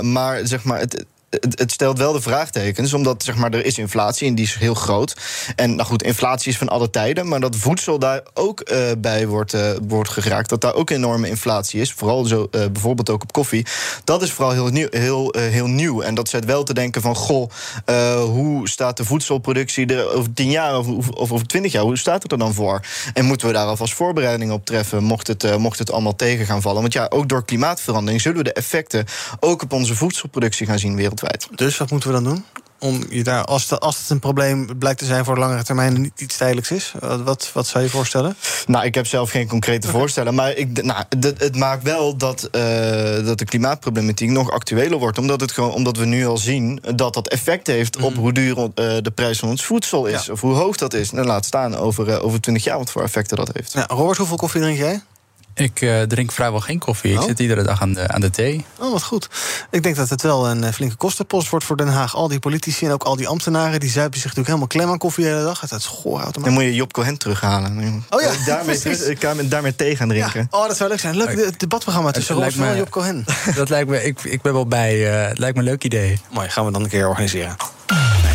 [0.00, 1.04] Maar zeg maar, het,
[1.40, 4.74] het, stelt wel de vraagtekens, omdat zeg maar, er is inflatie en die is heel
[4.74, 5.16] groot.
[5.56, 9.26] En nou goed, inflatie is van alle tijden, maar dat voedsel daar ook uh, bij
[9.26, 13.22] wordt, uh, wordt geraakt, dat daar ook enorme inflatie is, vooral zo, uh, bijvoorbeeld ook
[13.22, 13.66] op koffie,
[14.04, 14.86] dat is vooral heel nieuw.
[14.90, 16.00] Heel, heel nieuw.
[16.00, 17.50] En dat zet wel te denken van, goh,
[18.24, 22.22] hoe staat de voedselproductie er over tien jaar of, of over twintig jaar, hoe staat
[22.22, 22.80] het er dan voor?
[23.14, 26.62] En moeten we daar alvast voorbereidingen op treffen, mocht het, mocht het allemaal tegen gaan
[26.62, 26.80] vallen?
[26.80, 29.04] Want ja, ook door klimaatverandering zullen we de effecten
[29.40, 31.23] ook op onze voedselproductie gaan zien wereldwijd.
[31.54, 32.44] Dus wat moeten we dan doen?
[32.78, 35.62] Om je daar, als, het, als het een probleem blijkt te zijn voor de langere
[35.62, 36.94] termijn niet iets tijdelijks is,
[37.24, 38.36] wat, wat zou je voorstellen?
[38.66, 40.00] Nou, ik heb zelf geen concrete okay.
[40.00, 40.34] voorstellen.
[40.34, 42.60] Maar ik, nou, het, het maakt wel dat, uh,
[43.24, 45.18] dat de klimaatproblematiek nog actueler wordt.
[45.18, 48.18] Omdat, het gewoon, omdat we nu al zien dat dat effect heeft op mm.
[48.18, 50.24] hoe duur uh, de prijs van ons voedsel is.
[50.24, 50.32] Ja.
[50.32, 51.12] Of hoe hoog dat is.
[51.12, 53.72] En laat staan over, uh, over 20 jaar wat voor effecten dat heeft.
[53.72, 55.02] Ja, Robert, hoeveel koffie drink jij?
[55.54, 57.14] Ik uh, drink vrijwel geen koffie.
[57.14, 57.20] Oh?
[57.20, 58.64] Ik zit iedere dag aan de, aan de thee.
[58.78, 59.28] Oh, wat goed.
[59.70, 62.14] Ik denk dat het wel een flinke kostenpost wordt voor Den Haag.
[62.16, 63.80] Al die politici en ook al die ambtenaren...
[63.80, 65.60] die zuipen zich natuurlijk helemaal klem aan koffie de hele dag.
[65.60, 68.04] Het is Dan moet je Job Cohen terughalen.
[68.10, 68.80] Oh ja, daarmee,
[69.12, 70.48] ik kan daarmee thee gaan drinken.
[70.50, 70.58] Ja.
[70.58, 71.16] Oh, dat zou leuk zijn.
[71.16, 73.24] Leuk het debatprogramma tussen Rolf en Job Cohen.
[73.54, 75.22] Dat lijkt me, ik, ik ben wel bij.
[75.22, 76.20] Uh, het lijkt me een leuk idee.
[76.30, 77.56] Mooi, gaan we dan een keer organiseren.
[77.88, 78.32] Nee,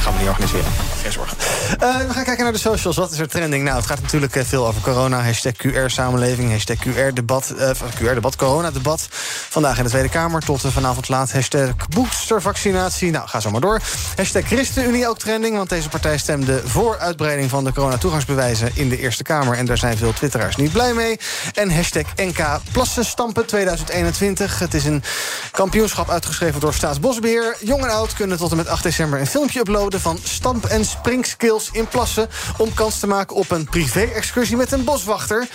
[0.00, 0.70] gaan we niet organiseren.
[1.02, 1.36] Geen zorgen.
[1.80, 2.96] Uh, we gaan kijken naar de socials.
[2.96, 3.64] Wat is er trending?
[3.64, 5.22] Nou, het gaat natuurlijk uh, veel over corona.
[5.22, 9.06] Hashtag QR-samenleving, hashtag QR-debat, uh, QR-debat, corona-debat.
[9.48, 11.32] Vandaag in de Tweede Kamer tot vanavond laat.
[11.32, 13.10] Hashtag boostervaccinatie.
[13.10, 13.80] Nou, ga zo maar door.
[14.16, 18.98] Hashtag ChristenUnie ook trending, want deze partij stemde voor uitbreiding van de corona-toegangsbewijzen in de
[18.98, 19.56] Eerste Kamer.
[19.56, 21.18] En daar zijn veel twitteraars niet blij mee.
[21.54, 24.58] En hashtag NK Plassenstampen 2021.
[24.58, 25.02] Het is een
[25.50, 27.56] kampioenschap uitgeschreven door Staatsbosbeheer.
[27.60, 30.84] Jong en oud kunnen tot en met 8 december een filmpje uploaden van stamp- en
[30.84, 32.28] springskills in Plassen...
[32.56, 35.48] om kans te maken op een privé-excursie met een boswachter.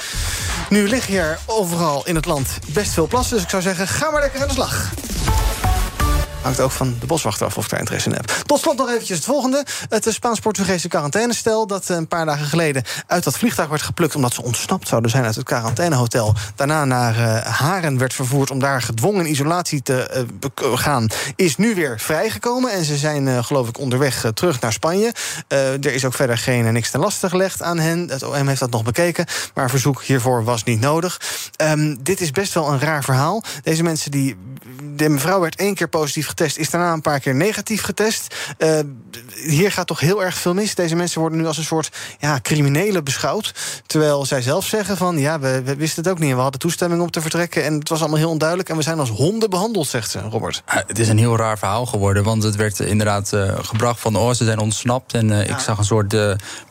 [0.70, 3.36] Nu liggen hier overal in het land best veel plassen...
[3.36, 4.92] dus ik zou zeggen, ga maar lekker aan de slag.
[6.42, 8.26] Hangt ook van de boswachter af of ik daar interesse in heb.
[8.46, 9.66] Tot slot nog eventjes het volgende.
[9.90, 11.68] Het Spaans-Portugese quarantainestel...
[11.68, 14.16] dat een paar dagen geleden uit dat vliegtuig werd geplukt...
[14.16, 16.34] omdat ze ontsnapt zouden zijn uit het quarantainehotel.
[16.56, 20.26] Daarna naar uh, Haren werd vervoerd om daar gedwongen isolatie te
[20.74, 21.08] gaan...
[21.36, 22.72] is nu weer vrijgekomen.
[22.72, 25.14] En ze zijn, geloof ik, onderweg terug naar Spanje.
[25.48, 28.10] er is ook verder geen niks ten laste gelegd aan hen.
[28.10, 29.26] Het OM heeft dat nog bekeken.
[29.54, 31.22] Maar verzoek hiervoor was niet nodig.
[31.62, 33.44] Um, dit is best wel een raar verhaal.
[33.64, 34.38] Deze mensen die
[34.96, 38.36] de mevrouw werd één keer positief getest, is daarna een paar keer negatief getest.
[38.58, 38.80] Uh,
[39.46, 40.76] hier gaat toch heel erg veel mis.
[40.76, 43.54] Deze mensen worden nu als een soort ja, criminelen beschouwd.
[43.86, 46.34] Terwijl zij zelf zeggen van ja, we, we wisten het ook niet.
[46.34, 47.64] We hadden toestemming om te vertrekken.
[47.64, 48.70] En het was allemaal heel onduidelijk.
[48.70, 50.64] En we zijn als honden behandeld, zegt ze, Robert.
[50.66, 52.24] het is een heel raar verhaal geworden.
[52.24, 55.14] Want het werd inderdaad uh, gebracht van oh, ze zijn ontsnapt.
[55.14, 55.54] En uh, ja.
[55.54, 56.16] ik zag een soort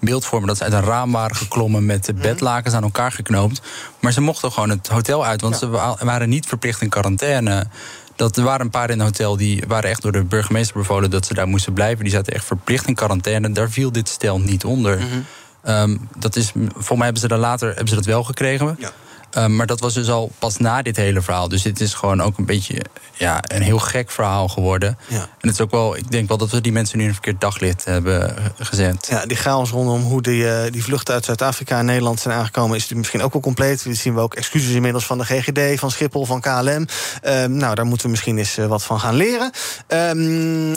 [0.01, 3.13] beeld voor me dat ze uit een raam waren geklommen met de bedlakens aan elkaar
[3.13, 3.61] geknoopt.
[4.01, 5.97] Maar ze mochten gewoon het hotel uit, want ja.
[5.99, 7.67] ze waren niet verplicht in quarantaine.
[8.17, 11.11] Dat er waren een paar in het hotel die waren echt door de burgemeester bevolen
[11.11, 12.05] dat ze daar moesten blijven.
[12.05, 13.53] Die zaten echt verplicht in quarantaine.
[13.53, 14.99] Daar viel dit stel niet onder.
[14.99, 15.07] Mm
[15.63, 15.75] -hmm.
[15.75, 18.77] um, dat is, volgens mij hebben ze dat later hebben ze dat wel gekregen.
[18.79, 18.91] Ja.
[19.35, 21.49] Um, maar dat was dus al pas na dit hele verhaal.
[21.49, 24.99] Dus dit is gewoon ook een beetje ja, een heel gek verhaal geworden.
[25.09, 25.21] Ja.
[25.21, 27.41] En het is ook wel, ik denk wel dat we die mensen nu een verkeerd
[27.41, 29.07] daglicht hebben gezet.
[29.11, 32.77] Ja, die chaos rondom hoe die, uh, die vluchten uit Zuid-Afrika en Nederland zijn aangekomen,
[32.77, 33.83] is misschien ook wel compleet.
[33.83, 36.69] We zien we ook excuses inmiddels van de GGD, van Schiphol, van KLM.
[36.69, 36.87] Um,
[37.53, 39.51] nou, daar moeten we misschien eens uh, wat van gaan leren.
[39.89, 40.77] Um,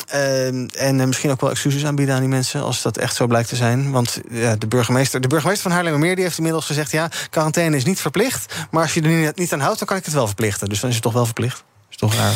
[0.70, 3.50] en uh, misschien ook wel excuses aanbieden aan die mensen, als dat echt zo blijkt
[3.50, 3.92] te zijn.
[3.92, 4.22] Want
[4.58, 8.39] de burgemeester, de burgemeester van Haarlemmermeer die heeft inmiddels gezegd: ja, quarantaine is niet verplicht.
[8.72, 10.70] Maar als je er niet aan houdt, dan kan ik het wel verplichten.
[10.70, 11.64] Dus dan is het toch wel verplicht.
[11.90, 12.34] Is toch raar.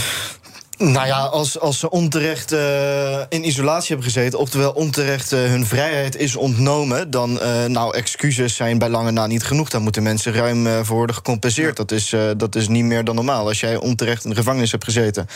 [0.77, 5.65] Nou ja, als, als ze onterecht uh, in isolatie hebben gezeten, oftewel onterecht uh, hun
[5.65, 9.69] vrijheid is ontnomen, dan, uh, nou, excuses zijn bij lange na niet genoeg.
[9.69, 11.77] Daar moeten mensen ruim voor worden gecompenseerd.
[11.77, 13.47] Dat, is, dat is niet meer dan normaal.
[13.47, 15.27] Als jij onterecht in de gevangenis hebt gezeten,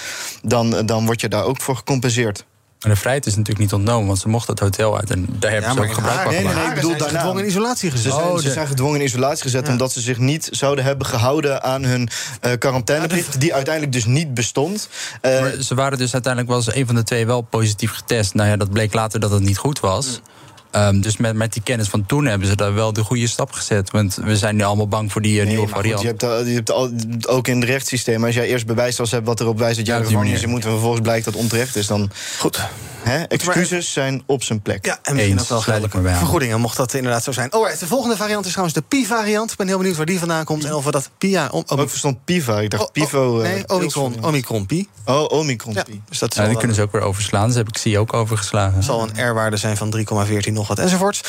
[0.41, 2.45] dan, dan word je daar ook voor gecompenseerd.
[2.81, 5.09] Maar de vrijheid is natuurlijk niet ontnomen, want ze mochten het hotel uit.
[5.11, 7.43] En daar hebben ja, ze ook gebruik van nee, nee, nee, ik bedoel, zijn gedwongen
[7.43, 8.11] in isolatie gezet.
[8.11, 9.71] Ze zijn, oh, ze zijn gedwongen in isolatie gezet ja.
[9.71, 12.09] omdat ze zich niet zouden hebben gehouden aan hun
[12.45, 14.89] uh, quarantaineplicht, die uiteindelijk dus niet bestond.
[15.21, 18.33] Uh, maar ze waren dus uiteindelijk was een van de twee wel positief getest.
[18.33, 20.07] Nou ja, dat bleek later dat het niet goed was.
[20.07, 20.36] Mm.
[20.71, 23.51] Um, dus met, met die kennis van toen hebben ze daar wel de goede stap
[23.51, 23.91] gezet.
[23.91, 25.99] Want we zijn nu allemaal bang voor die uh, nee, nieuwe variant.
[25.99, 26.91] Goed, je, hebt, je hebt al,
[27.27, 30.03] ook in het rechtssysteem, als jij eerst bewijs hebt wat erop wijst dat jij ja,
[30.03, 32.11] gevangen is, moet en vervolgens blijkt dat onterecht is, dan.
[32.39, 32.59] Goed.
[33.07, 34.85] Hè, excuses zijn op zijn plek.
[34.85, 37.53] Ja, en misschien ook wel gelijke vergoedingen, mocht dat inderdaad zo zijn.
[37.53, 39.51] Oh, de volgende variant is trouwens de Pi-variant.
[39.51, 41.47] Ik ben heel benieuwd waar die vandaan komt en of we dat Pia.
[41.51, 41.77] Om, om...
[41.77, 42.59] Oh, ik verstond Piva.
[42.59, 43.35] Ik dacht oh, Pivo.
[43.35, 44.87] Oh, nee, Omicron, Omicron Pi.
[45.05, 45.93] Oh, Omicron Pi.
[45.93, 47.47] Ja, dus dat ja, die kunnen ze ook weer overslaan.
[47.47, 48.75] Dus heb ik zie ook overgeslagen.
[48.75, 51.21] Het zal een R-waarde zijn van 3,14 nog wat enzovoorts.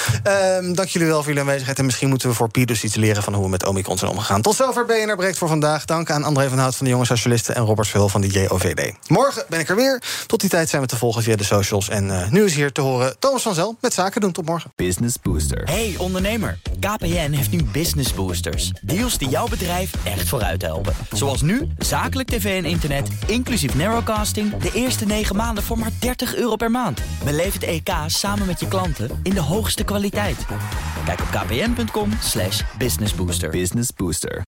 [0.60, 1.78] Um, dank jullie wel voor jullie aanwezigheid.
[1.78, 4.10] En misschien moeten we voor Pi dus iets leren van hoe we met Omicron zijn
[4.10, 4.42] omgegaan.
[4.42, 5.84] Tot zover BNR Breekt voor vandaag.
[5.84, 8.92] Dank aan André van Hout van de Jonge Socialisten en Robert Veel van de JOVD.
[9.08, 10.02] Morgen ben ik er weer.
[10.26, 11.88] Tot die tijd zijn we te volgen via de socials.
[11.88, 14.32] En uh, nu is hier te horen Thomas van Zel met Zaken doen.
[14.32, 14.72] Tot morgen.
[14.76, 15.62] Business Booster.
[15.64, 16.58] Hey ondernemer.
[16.80, 18.72] KPN heeft nu Business Boosters.
[18.82, 20.94] Deals die jouw bedrijf echt vooruit helpen.
[21.12, 24.56] Zoals nu, zakelijk tv en internet, inclusief narrowcasting...
[24.56, 27.00] de eerste 9 maanden voor maar 30 euro per maand.
[27.24, 30.36] Beleef het EK samen met je klanten in de hoogste kwaliteit.
[31.04, 32.10] Kijk op kpn.com
[32.78, 33.50] businessbooster.
[33.50, 34.42] Business Booster.